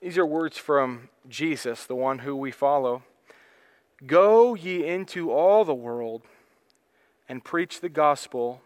These 0.00 0.16
are 0.16 0.26
words 0.26 0.56
from 0.56 1.08
Jesus, 1.28 1.84
the 1.84 1.96
one 1.96 2.20
who 2.20 2.36
we 2.36 2.52
follow. 2.52 3.02
Go 4.06 4.54
ye 4.54 4.86
into 4.86 5.32
all 5.32 5.64
the 5.64 5.74
world 5.74 6.22
and 7.28 7.42
preach 7.42 7.80
the 7.80 7.88
gospel 7.88 8.60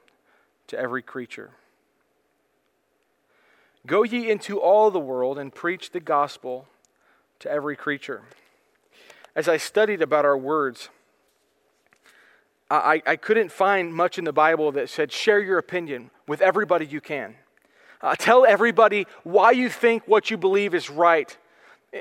to 0.67 0.79
every 0.79 1.03
creature. 1.03 1.51
Go 3.87 4.03
ye 4.03 4.31
into 4.31 4.61
all 4.61 4.91
the 4.91 5.01
world 5.01 5.39
and 5.39 5.55
preach 5.55 5.91
the 5.91 6.01
gospel 6.01 6.67
to 7.41 7.51
every 7.51 7.77
creature. 7.77 8.23
As 9.35 9.49
I 9.49 9.57
studied 9.57 10.03
about 10.03 10.25
our 10.25 10.37
words, 10.37 10.91
I, 12.71 13.03
I 13.07 13.17
couldn't 13.17 13.51
find 13.51 13.93
much 13.93 14.19
in 14.19 14.25
the 14.25 14.33
Bible 14.33 14.71
that 14.73 14.89
said, 14.89 15.11
share 15.11 15.41
your 15.41 15.59
opinion 15.59 16.11
with 16.29 16.41
everybody 16.41 16.87
you 16.87 17.01
can. 17.01 17.35
Uh, 18.01 18.15
tell 18.17 18.47
everybody 18.47 19.07
why 19.25 19.51
you 19.51 19.69
think 19.69 20.07
what 20.07 20.31
you 20.31 20.37
believe 20.37 20.75
is 20.75 20.89
right. 20.89 21.37
Uh, 21.93 21.99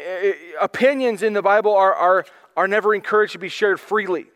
opinions 0.61 1.23
in 1.23 1.33
the 1.33 1.41
Bible 1.41 1.75
are, 1.75 1.93
are, 1.93 2.25
are 2.55 2.67
never 2.67 2.93
encouraged 2.93 3.33
to 3.33 3.39
be 3.39 3.49
shared 3.49 3.79
freely 3.79 4.27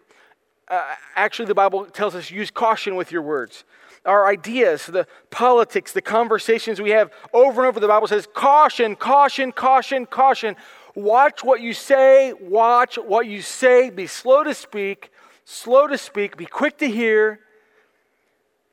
uh, 0.73 0.95
actually, 1.15 1.45
the 1.45 1.55
Bible 1.55 1.85
tells 1.85 2.15
us 2.15 2.31
use 2.31 2.49
caution 2.49 2.95
with 2.95 3.11
your 3.11 3.21
words. 3.21 3.63
Our 4.05 4.27
ideas, 4.27 4.87
the 4.87 5.07
politics, 5.29 5.93
the 5.93 6.01
conversations 6.01 6.81
we 6.81 6.89
have 6.89 7.11
over 7.31 7.61
and 7.61 7.67
over, 7.67 7.79
the 7.79 7.87
Bible 7.87 8.07
says 8.07 8.27
caution, 8.33 8.95
caution, 8.95 9.51
caution, 9.51 10.05
caution. 10.07 10.55
Watch 10.95 11.43
what 11.43 11.61
you 11.61 11.73
say, 11.73 12.33
watch 12.33 12.95
what 12.97 13.27
you 13.27 13.41
say, 13.41 13.91
be 13.91 14.07
slow 14.07 14.43
to 14.43 14.53
speak, 14.53 15.11
slow 15.45 15.87
to 15.87 15.97
speak, 15.97 16.37
be 16.37 16.45
quick 16.45 16.79
to 16.79 16.89
hear. 16.89 17.39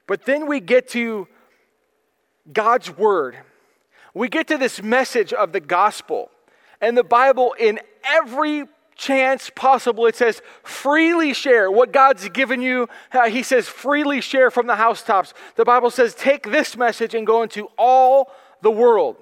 But 0.06 0.24
then 0.24 0.46
we 0.46 0.60
get 0.60 0.88
to 0.90 1.28
God's 2.50 2.90
word. 2.96 3.36
We 4.14 4.28
get 4.28 4.48
to 4.48 4.58
this 4.58 4.82
message 4.82 5.32
of 5.32 5.52
the 5.52 5.60
gospel. 5.60 6.30
And 6.80 6.96
the 6.96 7.04
Bible, 7.04 7.54
in 7.58 7.78
every 8.04 8.64
chance 9.00 9.50
possible. 9.50 10.06
It 10.06 10.14
says, 10.14 10.42
freely 10.62 11.32
share 11.32 11.70
what 11.70 11.90
God's 11.90 12.28
given 12.28 12.60
you. 12.60 12.88
Uh, 13.10 13.30
he 13.30 13.42
says, 13.42 13.66
freely 13.66 14.20
share 14.20 14.50
from 14.50 14.66
the 14.66 14.76
housetops. 14.76 15.32
The 15.56 15.64
Bible 15.64 15.90
says, 15.90 16.14
take 16.14 16.50
this 16.50 16.76
message 16.76 17.14
and 17.14 17.26
go 17.26 17.42
into 17.42 17.68
all 17.78 18.30
the 18.60 18.70
world. 18.70 19.16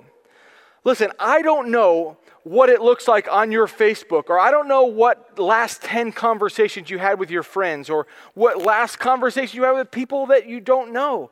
Listen, 0.84 1.12
I 1.20 1.42
don't 1.42 1.70
know 1.70 2.18
what 2.42 2.70
it 2.70 2.80
looks 2.80 3.06
like 3.06 3.30
on 3.30 3.52
your 3.52 3.68
Facebook, 3.68 4.30
or 4.30 4.40
I 4.40 4.50
don't 4.50 4.68
know 4.68 4.84
what 4.84 5.38
last 5.38 5.82
10 5.82 6.12
conversations 6.12 6.90
you 6.90 6.98
had 6.98 7.20
with 7.20 7.30
your 7.30 7.42
friends, 7.42 7.88
or 7.88 8.06
what 8.34 8.60
last 8.60 8.98
conversation 8.98 9.56
you 9.56 9.64
had 9.64 9.72
with 9.72 9.90
people 9.90 10.26
that 10.26 10.48
you 10.48 10.60
don't 10.60 10.92
know. 10.92 11.30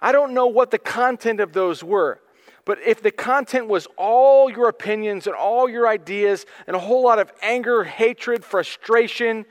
I 0.00 0.10
don't 0.10 0.34
know 0.34 0.46
what 0.46 0.70
the 0.70 0.78
content 0.78 1.38
of 1.38 1.52
those 1.52 1.84
were. 1.84 2.20
But 2.64 2.78
if 2.80 3.02
the 3.02 3.10
content 3.10 3.68
was 3.68 3.86
all 3.96 4.50
your 4.50 4.68
opinions 4.68 5.26
and 5.26 5.36
all 5.36 5.68
your 5.68 5.86
ideas 5.86 6.46
and 6.66 6.74
a 6.74 6.78
whole 6.78 7.04
lot 7.04 7.18
of 7.18 7.32
anger, 7.42 7.84
hatred, 7.84 8.44
frustration, 8.44 9.44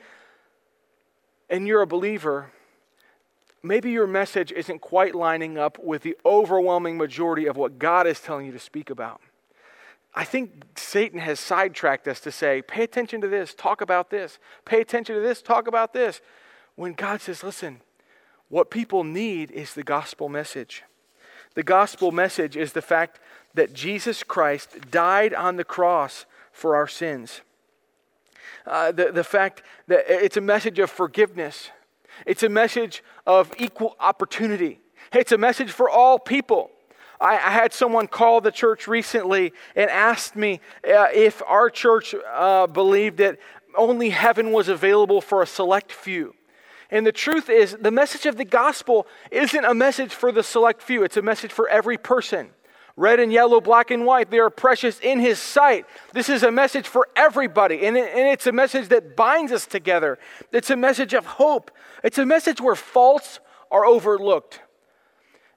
and 1.49 1.67
you're 1.67 1.81
a 1.81 1.87
believer, 1.87 2.51
maybe 3.61 3.91
your 3.91 4.07
message 4.07 4.51
isn't 4.51 4.79
quite 4.79 5.13
lining 5.13 5.57
up 5.57 5.77
with 5.77 6.01
the 6.01 6.17
overwhelming 6.25 6.97
majority 6.97 7.45
of 7.45 7.55
what 7.55 7.77
God 7.77 8.07
is 8.07 8.19
telling 8.19 8.47
you 8.47 8.51
to 8.51 8.59
speak 8.59 8.89
about. 8.89 9.21
I 10.15 10.25
think 10.25 10.63
Satan 10.75 11.19
has 11.19 11.39
sidetracked 11.39 12.07
us 12.07 12.19
to 12.21 12.31
say, 12.31 12.61
pay 12.61 12.83
attention 12.83 13.21
to 13.21 13.27
this, 13.27 13.53
talk 13.53 13.81
about 13.81 14.09
this, 14.09 14.37
pay 14.65 14.81
attention 14.81 15.15
to 15.15 15.21
this, 15.21 15.41
talk 15.41 15.67
about 15.67 15.93
this. 15.93 16.21
When 16.75 16.93
God 16.93 17.21
says, 17.21 17.43
listen, 17.43 17.81
what 18.49 18.69
people 18.69 19.03
need 19.03 19.51
is 19.51 19.73
the 19.73 19.83
gospel 19.83 20.29
message. 20.29 20.83
The 21.55 21.63
gospel 21.63 22.11
message 22.11 22.57
is 22.57 22.73
the 22.73 22.81
fact 22.81 23.19
that 23.53 23.73
Jesus 23.73 24.23
Christ 24.23 24.89
died 24.91 25.33
on 25.33 25.55
the 25.55 25.63
cross 25.63 26.25
for 26.51 26.75
our 26.75 26.87
sins. 26.87 27.41
Uh, 28.65 28.91
the, 28.91 29.11
the 29.11 29.23
fact 29.23 29.61
that 29.87 30.05
it's 30.07 30.37
a 30.37 30.41
message 30.41 30.79
of 30.79 30.89
forgiveness, 30.89 31.69
it's 32.25 32.43
a 32.43 32.49
message 32.49 33.03
of 33.27 33.51
equal 33.57 33.95
opportunity, 33.99 34.79
it's 35.11 35.31
a 35.31 35.37
message 35.37 35.71
for 35.71 35.89
all 35.89 36.17
people. 36.17 36.71
I, 37.19 37.35
I 37.35 37.51
had 37.51 37.73
someone 37.73 38.07
call 38.07 38.41
the 38.41 38.51
church 38.51 38.87
recently 38.87 39.53
and 39.75 39.89
asked 39.89 40.35
me 40.35 40.59
uh, 40.87 41.07
if 41.13 41.41
our 41.47 41.69
church 41.69 42.15
uh, 42.33 42.67
believed 42.67 43.17
that 43.17 43.37
only 43.77 44.09
heaven 44.09 44.51
was 44.51 44.67
available 44.67 45.21
for 45.21 45.41
a 45.41 45.47
select 45.47 45.91
few. 45.91 46.33
And 46.93 47.07
the 47.07 47.11
truth 47.11 47.49
is, 47.49 47.75
the 47.81 47.89
message 47.89 48.27
of 48.27 48.37
the 48.37 48.45
gospel 48.45 49.07
isn't 49.31 49.65
a 49.65 49.73
message 49.73 50.13
for 50.13 50.31
the 50.31 50.43
select 50.43 50.83
few, 50.83 51.03
it's 51.03 51.17
a 51.17 51.23
message 51.23 51.51
for 51.51 51.67
every 51.67 51.97
person, 51.97 52.51
Red 52.95 53.19
and 53.19 53.33
yellow, 53.33 53.59
black 53.59 53.89
and 53.89 54.05
white, 54.05 54.29
they 54.29 54.37
are 54.37 54.51
precious 54.51 54.99
in 54.99 55.19
His 55.19 55.39
sight. 55.39 55.87
This 56.13 56.29
is 56.29 56.43
a 56.43 56.51
message 56.51 56.87
for 56.87 57.07
everybody, 57.15 57.87
and, 57.87 57.97
it, 57.97 58.13
and 58.15 58.27
it's 58.27 58.45
a 58.45 58.51
message 58.51 58.89
that 58.89 59.15
binds 59.15 59.51
us 59.51 59.65
together. 59.65 60.19
It's 60.51 60.69
a 60.69 60.75
message 60.75 61.15
of 61.15 61.25
hope. 61.25 61.71
It's 62.03 62.19
a 62.19 62.25
message 62.27 62.61
where 62.61 62.75
faults 62.75 63.39
are 63.71 63.83
overlooked. 63.83 64.61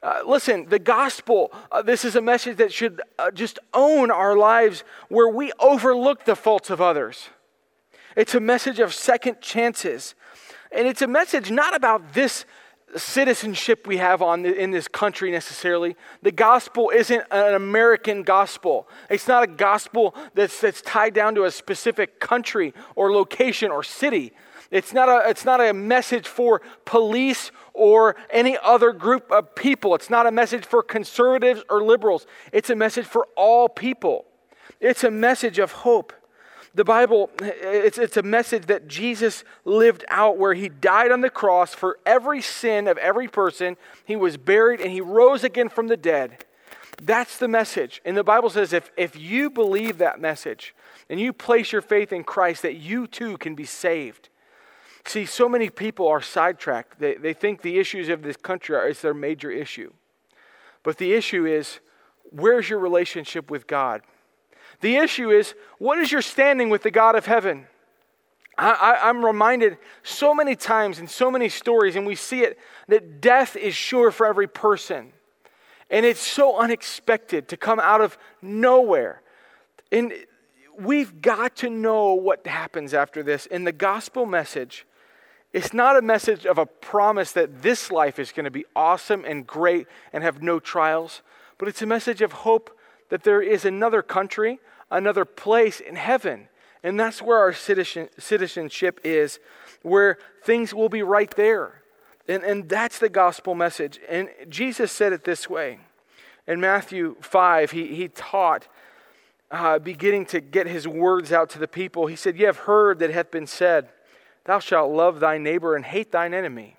Uh, 0.02 0.20
listen, 0.26 0.70
the 0.70 0.78
gospel, 0.78 1.52
uh, 1.70 1.82
this 1.82 2.06
is 2.06 2.16
a 2.16 2.22
message 2.22 2.56
that 2.56 2.72
should 2.72 3.02
uh, 3.18 3.30
just 3.30 3.58
own 3.74 4.10
our 4.10 4.38
lives 4.38 4.84
where 5.10 5.28
we 5.28 5.52
overlook 5.58 6.24
the 6.24 6.36
faults 6.36 6.70
of 6.70 6.80
others. 6.80 7.28
It's 8.16 8.34
a 8.34 8.40
message 8.40 8.78
of 8.78 8.94
second 8.94 9.42
chances. 9.42 10.14
And 10.72 10.86
it's 10.86 11.02
a 11.02 11.06
message 11.06 11.50
not 11.50 11.74
about 11.74 12.14
this 12.14 12.44
citizenship 12.96 13.86
we 13.86 13.96
have 13.96 14.22
on 14.22 14.42
the, 14.42 14.54
in 14.54 14.70
this 14.70 14.88
country 14.88 15.30
necessarily. 15.30 15.96
The 16.22 16.32
gospel 16.32 16.90
isn't 16.94 17.24
an 17.30 17.54
American 17.54 18.22
gospel. 18.22 18.88
It's 19.10 19.26
not 19.26 19.42
a 19.42 19.46
gospel 19.46 20.14
that's, 20.34 20.60
that's 20.60 20.82
tied 20.82 21.14
down 21.14 21.34
to 21.34 21.44
a 21.44 21.50
specific 21.50 22.20
country 22.20 22.72
or 22.94 23.12
location 23.12 23.70
or 23.70 23.82
city. 23.82 24.32
It's 24.70 24.92
not, 24.92 25.08
a, 25.08 25.28
it's 25.28 25.44
not 25.44 25.60
a 25.60 25.72
message 25.72 26.26
for 26.26 26.60
police 26.84 27.50
or 27.72 28.16
any 28.30 28.56
other 28.62 28.92
group 28.92 29.30
of 29.30 29.54
people. 29.54 29.94
It's 29.94 30.10
not 30.10 30.26
a 30.26 30.32
message 30.32 30.64
for 30.64 30.82
conservatives 30.82 31.62
or 31.68 31.82
liberals. 31.82 32.26
It's 32.52 32.70
a 32.70 32.76
message 32.76 33.06
for 33.06 33.28
all 33.36 33.68
people. 33.68 34.26
It's 34.80 35.04
a 35.04 35.10
message 35.10 35.58
of 35.58 35.72
hope. 35.72 36.12
The 36.76 36.84
Bible, 36.84 37.30
it's, 37.40 37.96
it's 37.96 38.18
a 38.18 38.22
message 38.22 38.66
that 38.66 38.86
Jesus 38.86 39.44
lived 39.64 40.04
out 40.08 40.36
where 40.36 40.52
he 40.52 40.68
died 40.68 41.10
on 41.10 41.22
the 41.22 41.30
cross 41.30 41.74
for 41.74 41.98
every 42.04 42.42
sin 42.42 42.86
of 42.86 42.98
every 42.98 43.28
person. 43.28 43.78
He 44.04 44.14
was 44.14 44.36
buried 44.36 44.82
and 44.82 44.92
he 44.92 45.00
rose 45.00 45.42
again 45.42 45.70
from 45.70 45.88
the 45.88 45.96
dead. 45.96 46.44
That's 47.00 47.38
the 47.38 47.48
message. 47.48 48.02
And 48.04 48.14
the 48.14 48.22
Bible 48.22 48.50
says 48.50 48.74
if, 48.74 48.90
if 48.94 49.16
you 49.16 49.48
believe 49.48 49.96
that 49.98 50.20
message 50.20 50.74
and 51.08 51.18
you 51.18 51.32
place 51.32 51.72
your 51.72 51.80
faith 51.80 52.12
in 52.12 52.24
Christ, 52.24 52.60
that 52.60 52.76
you 52.76 53.06
too 53.06 53.38
can 53.38 53.54
be 53.54 53.64
saved. 53.64 54.28
See, 55.06 55.24
so 55.24 55.48
many 55.48 55.70
people 55.70 56.06
are 56.06 56.20
sidetracked. 56.20 56.98
They, 56.98 57.14
they 57.14 57.32
think 57.32 57.62
the 57.62 57.78
issues 57.78 58.10
of 58.10 58.20
this 58.20 58.36
country 58.36 58.76
are 58.76 58.86
is 58.86 59.00
their 59.00 59.14
major 59.14 59.50
issue. 59.50 59.94
But 60.82 60.98
the 60.98 61.14
issue 61.14 61.46
is, 61.46 61.80
where's 62.24 62.68
your 62.68 62.80
relationship 62.80 63.50
with 63.50 63.66
God? 63.66 64.02
The 64.80 64.96
issue 64.96 65.30
is, 65.30 65.54
what 65.78 65.98
is 65.98 66.12
your 66.12 66.22
standing 66.22 66.70
with 66.70 66.82
the 66.82 66.90
God 66.90 67.14
of 67.14 67.26
heaven? 67.26 67.66
I, 68.58 69.10
am 69.10 69.24
reminded 69.24 69.76
so 70.02 70.34
many 70.34 70.56
times 70.56 70.98
in 70.98 71.08
so 71.08 71.30
many 71.30 71.48
stories, 71.48 71.94
and 71.94 72.06
we 72.06 72.14
see 72.14 72.40
it, 72.40 72.58
that 72.88 73.20
death 73.20 73.54
is 73.54 73.74
sure 73.74 74.10
for 74.10 74.26
every 74.26 74.46
person. 74.46 75.12
And 75.90 76.06
it's 76.06 76.20
so 76.20 76.58
unexpected 76.58 77.48
to 77.48 77.56
come 77.56 77.78
out 77.78 78.00
of 78.00 78.16
nowhere. 78.40 79.20
And 79.92 80.12
we've 80.78 81.20
got 81.20 81.56
to 81.56 81.70
know 81.70 82.14
what 82.14 82.46
happens 82.46 82.94
after 82.94 83.22
this. 83.22 83.46
In 83.46 83.64
the 83.64 83.72
gospel 83.72 84.26
message, 84.26 84.86
it's 85.52 85.72
not 85.72 85.96
a 85.96 86.02
message 86.02 86.44
of 86.44 86.58
a 86.58 86.66
promise 86.66 87.32
that 87.32 87.62
this 87.62 87.90
life 87.90 88.18
is 88.18 88.32
going 88.32 88.44
to 88.44 88.50
be 88.50 88.64
awesome 88.74 89.24
and 89.24 89.46
great 89.46 89.86
and 90.12 90.24
have 90.24 90.42
no 90.42 90.60
trials, 90.60 91.22
but 91.58 91.68
it's 91.68 91.82
a 91.82 91.86
message 91.86 92.20
of 92.20 92.32
hope 92.32 92.75
that 93.08 93.24
there 93.24 93.42
is 93.42 93.64
another 93.64 94.02
country, 94.02 94.58
another 94.90 95.24
place 95.24 95.80
in 95.80 95.96
heaven. 95.96 96.48
And 96.82 96.98
that's 96.98 97.22
where 97.22 97.38
our 97.38 97.52
citizen, 97.52 98.08
citizenship 98.18 99.00
is, 99.04 99.38
where 99.82 100.18
things 100.42 100.74
will 100.74 100.88
be 100.88 101.02
right 101.02 101.30
there. 101.36 101.82
And, 102.28 102.42
and 102.42 102.68
that's 102.68 102.98
the 102.98 103.08
gospel 103.08 103.54
message. 103.54 104.00
And 104.08 104.28
Jesus 104.48 104.90
said 104.92 105.12
it 105.12 105.24
this 105.24 105.48
way. 105.48 105.78
In 106.46 106.60
Matthew 106.60 107.16
5, 107.20 107.72
he, 107.72 107.86
he 107.94 108.08
taught, 108.08 108.68
uh, 109.50 109.78
beginning 109.78 110.26
to 110.26 110.40
get 110.40 110.66
his 110.66 110.88
words 110.88 111.32
out 111.32 111.50
to 111.50 111.58
the 111.58 111.68
people. 111.68 112.06
He 112.06 112.16
said, 112.16 112.38
You 112.38 112.46
have 112.46 112.58
heard 112.58 112.98
that 112.98 113.10
hath 113.10 113.30
been 113.30 113.46
said, 113.46 113.88
Thou 114.44 114.58
shalt 114.58 114.92
love 114.92 115.20
thy 115.20 115.38
neighbor 115.38 115.74
and 115.76 115.84
hate 115.84 116.12
thine 116.12 116.34
enemy. 116.34 116.76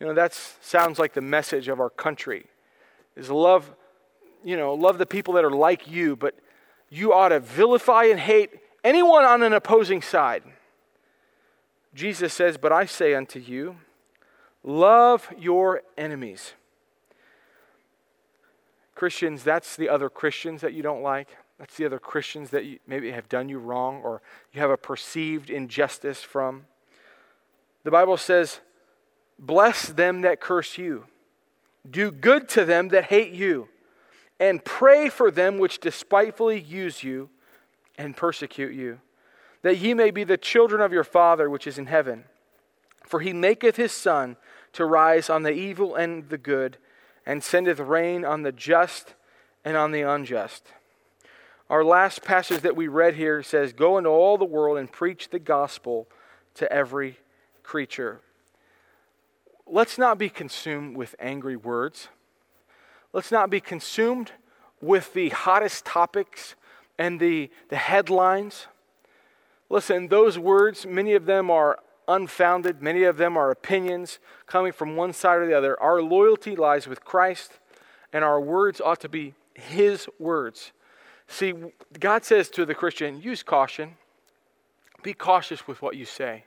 You 0.00 0.06
know, 0.06 0.14
that 0.14 0.34
sounds 0.34 0.98
like 0.98 1.14
the 1.14 1.20
message 1.20 1.68
of 1.68 1.80
our 1.80 1.90
country. 1.90 2.46
Is 3.16 3.30
love, 3.30 3.74
you 4.46 4.56
know, 4.56 4.74
love 4.74 4.98
the 4.98 5.06
people 5.06 5.34
that 5.34 5.44
are 5.44 5.50
like 5.50 5.90
you, 5.90 6.14
but 6.14 6.36
you 6.88 7.12
ought 7.12 7.30
to 7.30 7.40
vilify 7.40 8.04
and 8.04 8.20
hate 8.20 8.50
anyone 8.84 9.24
on 9.24 9.42
an 9.42 9.52
opposing 9.52 10.00
side. 10.00 10.44
Jesus 11.94 12.32
says, 12.32 12.56
But 12.56 12.70
I 12.70 12.86
say 12.86 13.12
unto 13.14 13.40
you, 13.40 13.74
love 14.62 15.28
your 15.36 15.82
enemies. 15.98 16.52
Christians, 18.94 19.42
that's 19.42 19.74
the 19.74 19.88
other 19.88 20.08
Christians 20.08 20.60
that 20.60 20.72
you 20.72 20.82
don't 20.82 21.02
like. 21.02 21.28
That's 21.58 21.76
the 21.76 21.84
other 21.84 21.98
Christians 21.98 22.50
that 22.50 22.64
you, 22.64 22.78
maybe 22.86 23.10
have 23.10 23.28
done 23.28 23.48
you 23.48 23.58
wrong 23.58 24.00
or 24.04 24.22
you 24.52 24.60
have 24.60 24.70
a 24.70 24.76
perceived 24.76 25.50
injustice 25.50 26.22
from. 26.22 26.66
The 27.82 27.90
Bible 27.90 28.16
says, 28.16 28.60
Bless 29.40 29.88
them 29.88 30.20
that 30.20 30.40
curse 30.40 30.78
you, 30.78 31.06
do 31.90 32.12
good 32.12 32.48
to 32.50 32.64
them 32.64 32.90
that 32.90 33.06
hate 33.06 33.32
you, 33.32 33.68
and 34.38 34.64
pray 34.64 35.08
for 35.08 35.30
them 35.30 35.58
which 35.58 35.80
despitefully 35.80 36.60
use 36.60 37.02
you 37.02 37.30
and 37.96 38.16
persecute 38.16 38.74
you, 38.74 39.00
that 39.62 39.78
ye 39.78 39.94
may 39.94 40.10
be 40.10 40.24
the 40.24 40.36
children 40.36 40.80
of 40.80 40.92
your 40.92 41.04
Father 41.04 41.48
which 41.48 41.66
is 41.66 41.78
in 41.78 41.86
heaven. 41.86 42.24
For 43.04 43.20
he 43.20 43.32
maketh 43.32 43.76
his 43.76 43.92
sun 43.92 44.36
to 44.72 44.84
rise 44.84 45.30
on 45.30 45.42
the 45.42 45.52
evil 45.52 45.94
and 45.94 46.28
the 46.28 46.38
good, 46.38 46.76
and 47.24 47.42
sendeth 47.42 47.80
rain 47.80 48.24
on 48.24 48.42
the 48.42 48.52
just 48.52 49.14
and 49.64 49.76
on 49.76 49.90
the 49.90 50.02
unjust. 50.02 50.64
Our 51.68 51.82
last 51.82 52.22
passage 52.22 52.60
that 52.60 52.76
we 52.76 52.86
read 52.86 53.14
here 53.14 53.42
says, 53.42 53.72
Go 53.72 53.98
into 53.98 54.10
all 54.10 54.38
the 54.38 54.44
world 54.44 54.78
and 54.78 54.90
preach 54.90 55.30
the 55.30 55.38
gospel 55.38 56.06
to 56.54 56.70
every 56.72 57.18
creature. 57.62 58.20
Let's 59.66 59.98
not 59.98 60.18
be 60.18 60.28
consumed 60.28 60.96
with 60.96 61.16
angry 61.18 61.56
words. 61.56 62.08
Let's 63.16 63.32
not 63.32 63.48
be 63.48 63.62
consumed 63.62 64.32
with 64.82 65.14
the 65.14 65.30
hottest 65.30 65.86
topics 65.86 66.54
and 66.98 67.18
the, 67.18 67.50
the 67.70 67.76
headlines. 67.76 68.66
Listen, 69.70 70.08
those 70.08 70.38
words, 70.38 70.84
many 70.84 71.14
of 71.14 71.24
them 71.24 71.50
are 71.50 71.78
unfounded, 72.06 72.82
many 72.82 73.04
of 73.04 73.16
them 73.16 73.38
are 73.38 73.50
opinions 73.50 74.18
coming 74.44 74.70
from 74.70 74.96
one 74.96 75.14
side 75.14 75.38
or 75.38 75.46
the 75.46 75.56
other. 75.56 75.80
Our 75.82 76.02
loyalty 76.02 76.54
lies 76.54 76.86
with 76.86 77.06
Christ, 77.06 77.52
and 78.12 78.22
our 78.22 78.38
words 78.38 78.82
ought 78.82 79.00
to 79.00 79.08
be 79.08 79.32
His 79.54 80.06
words. 80.18 80.72
See, 81.26 81.54
God 81.98 82.22
says 82.22 82.50
to 82.50 82.66
the 82.66 82.74
Christian, 82.74 83.22
use 83.22 83.42
caution. 83.42 83.96
Be 85.02 85.14
cautious 85.14 85.66
with 85.66 85.80
what 85.80 85.96
you 85.96 86.04
say. 86.04 86.44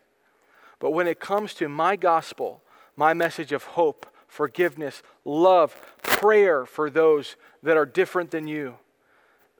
But 0.77 0.91
when 0.91 1.07
it 1.07 1.19
comes 1.19 1.55
to 1.55 1.67
my 1.67 1.95
gospel, 1.95 2.61
my 2.95 3.15
message 3.15 3.51
of 3.53 3.63
hope, 3.63 4.05
forgiveness, 4.29 5.03
love, 5.25 5.75
prayer 6.01 6.65
for 6.65 6.89
those 6.89 7.35
that 7.61 7.75
are 7.75 7.85
different 7.85 8.31
than 8.31 8.47
you, 8.47 8.75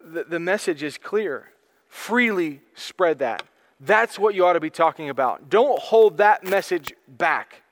the, 0.01 0.23
the 0.23 0.39
message 0.39 0.81
is 0.81 0.97
clear. 0.97 1.51
Freely 1.89 2.61
spread 2.75 3.19
that. 3.19 3.43
That's 3.81 4.17
what 4.17 4.35
you 4.35 4.45
ought 4.45 4.53
to 4.53 4.59
be 4.59 4.69
talking 4.69 5.09
about. 5.09 5.49
Don't 5.49 5.79
hold 5.79 6.17
that 6.17 6.43
message 6.43 6.93
back. 7.07 7.63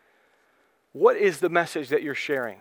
What 0.92 1.18
is 1.18 1.40
the 1.40 1.50
message 1.50 1.90
that 1.90 2.02
you're 2.02 2.16
sharing? 2.16 2.58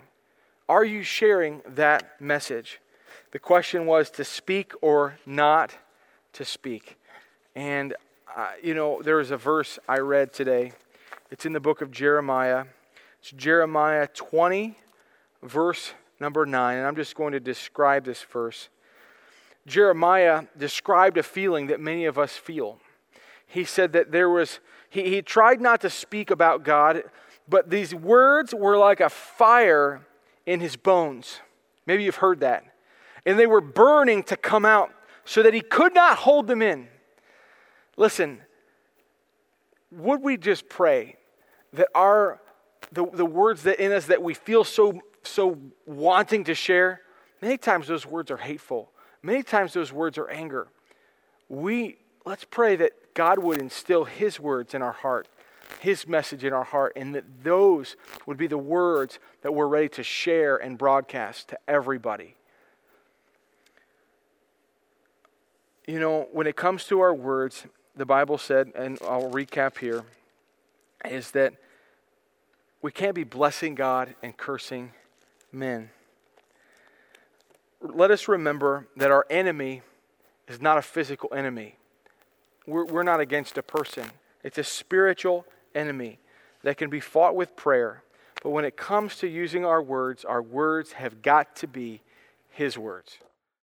Are 0.69 0.85
you 0.85 1.03
sharing 1.03 1.63
that 1.67 2.21
message? 2.21 2.81
The 3.33 3.39
question 3.39 3.87
was 3.87 4.11
to 4.11 4.25
speak 4.25 4.73
or 4.83 5.19
not 5.25 5.75
to 6.35 6.45
speak. 6.45 6.99
And, 7.55 7.95
uh, 8.37 8.51
you 8.63 8.75
know, 8.75 9.01
there 9.03 9.21
is 9.21 9.31
a 9.31 9.37
verse 9.37 9.79
I 9.89 9.99
read 9.99 10.33
today. 10.33 10.73
It's 11.31 11.47
in 11.47 11.53
the 11.53 11.61
book 11.61 11.81
of 11.81 11.91
Jeremiah. 11.91 12.67
It's 13.27 13.33
Jeremiah 13.33 14.07
20, 14.07 14.79
verse 15.43 15.95
number 16.21 16.47
9. 16.47 16.79
And 16.79 16.87
I'm 16.87 16.95
just 16.95 17.17
going 17.17 17.33
to 17.33 17.41
describe 17.41 18.05
this 18.05 18.23
verse. 18.23 18.69
Jeremiah 19.67 20.45
described 20.57 21.19
a 21.19 21.25
feeling 21.25 21.67
that 21.67 21.81
many 21.81 22.05
of 22.05 22.21
us 22.21 22.37
feel. 22.37 22.79
He 23.45 23.65
said 23.65 23.93
that 23.95 24.13
there 24.13 24.31
was, 24.31 24.61
he, 24.89 25.11
he 25.11 25.23
tried 25.23 25.61
not 25.61 25.81
to 25.81 25.91
speak 25.91 26.31
about 26.31 26.63
God, 26.63 27.03
but 27.49 27.69
these 27.69 27.93
words 27.93 28.55
were 28.55 28.79
like 28.79 29.01
a 29.01 29.09
fire 29.09 30.07
in 30.47 30.61
his 30.61 30.77
bones. 30.77 31.41
Maybe 31.85 32.05
you've 32.05 32.15
heard 32.15 32.39
that 32.39 32.63
and 33.25 33.37
they 33.37 33.49
were 33.49 33.61
burning 33.61 34.23
to 34.23 34.37
come 34.37 34.65
out 34.65 34.93
so 35.25 35.43
that 35.43 35.53
he 35.53 35.63
could 35.63 35.97
not 35.97 36.19
hold 36.19 36.47
them 36.47 36.63
in. 36.63 36.87
Listen, 37.97 38.39
would 39.91 40.23
we 40.23 40.37
just 40.37 40.69
pray 40.69 41.17
that 41.73 41.89
our 41.93 42.41
the, 42.93 43.07
the 43.13 43.27
words 43.27 43.63
that 43.65 43.83
in 43.83 43.93
us 43.93 44.07
that 44.07 44.23
we 44.23 44.35
feel 44.35 44.65
so, 44.65 45.01
so 45.23 45.59
wanting 45.85 46.45
to 46.45 46.55
share, 46.55 47.01
many 47.43 47.59
times 47.59 47.87
those 47.87 48.07
words 48.07 48.31
are 48.31 48.37
hateful. 48.37 48.91
Many 49.23 49.43
times 49.43 49.73
those 49.73 49.93
words 49.93 50.19
are 50.19 50.29
anger. 50.29 50.69
We, 51.49 51.99
let's 52.25 52.45
pray 52.45 52.77
that 52.77 53.15
God 53.15 53.39
would 53.39 53.61
instill 53.61 54.05
His 54.05 54.39
words 54.39 54.75
in 54.75 54.83
our 54.83 54.93
heart, 54.93 55.29
His 55.81 56.07
message 56.07 56.45
in 56.45 56.53
our 56.53 56.65
heart, 56.65 56.93
and 56.97 57.15
that 57.15 57.25
those 57.43 57.97
would 58.27 58.37
be 58.37 58.47
the 58.47 58.59
words 58.59 59.19
that 59.43 59.53
we're 59.53 59.67
ready 59.67 59.89
to 59.91 60.03
share 60.03 60.57
and 60.57 60.79
broadcast 60.79 61.49
to 61.49 61.59
everybody. 61.67 62.37
You 65.87 66.01
know, 66.01 66.29
when 66.33 66.47
it 66.47 66.57
comes 66.57 66.85
to 66.85 67.01
our 67.01 67.15
words, 67.15 67.65
the 67.97 68.07
Bible 68.07 68.39
said, 68.39 68.73
and 68.75 68.99
I'll 69.03 69.31
recap 69.31 69.79
here, 69.79 70.05
is 71.05 71.31
that 71.31 71.55
we 72.87 72.93
can't 72.93 73.17
be 73.17 73.25
blessing 73.25 73.75
God 73.75 74.15
and 74.23 74.37
cursing 74.37 74.93
men. 75.51 75.91
Let 77.81 78.13
us 78.13 78.29
remember 78.29 78.87
that 78.97 79.11
our 79.11 79.27
enemy 79.29 79.83
is 80.47 80.63
not 80.63 80.79
a 80.79 80.83
physical 80.83 81.35
enemy. 81.35 81.79
We're, 82.65 82.85
we're 82.85 83.03
not 83.03 83.19
against 83.19 83.59
a 83.59 83.63
person, 83.65 84.05
it's 84.45 84.57
a 84.57 84.63
spiritual 84.63 85.47
enemy 85.75 86.21
that 86.63 86.77
can 86.77 86.89
be 86.89 87.01
fought 87.01 87.35
with 87.35 87.57
prayer. 87.57 88.05
But 88.45 88.51
when 88.51 88.65
it 88.65 88.77
comes 88.77 89.17
to 89.17 89.27
using 89.27 89.65
our 89.65 89.83
words, 89.83 90.25
our 90.25 90.41
words 90.41 90.93
have 90.93 91.23
got 91.23 91.57
to 91.57 91.67
be 91.67 92.03
His 92.51 92.79
words. 92.79 93.19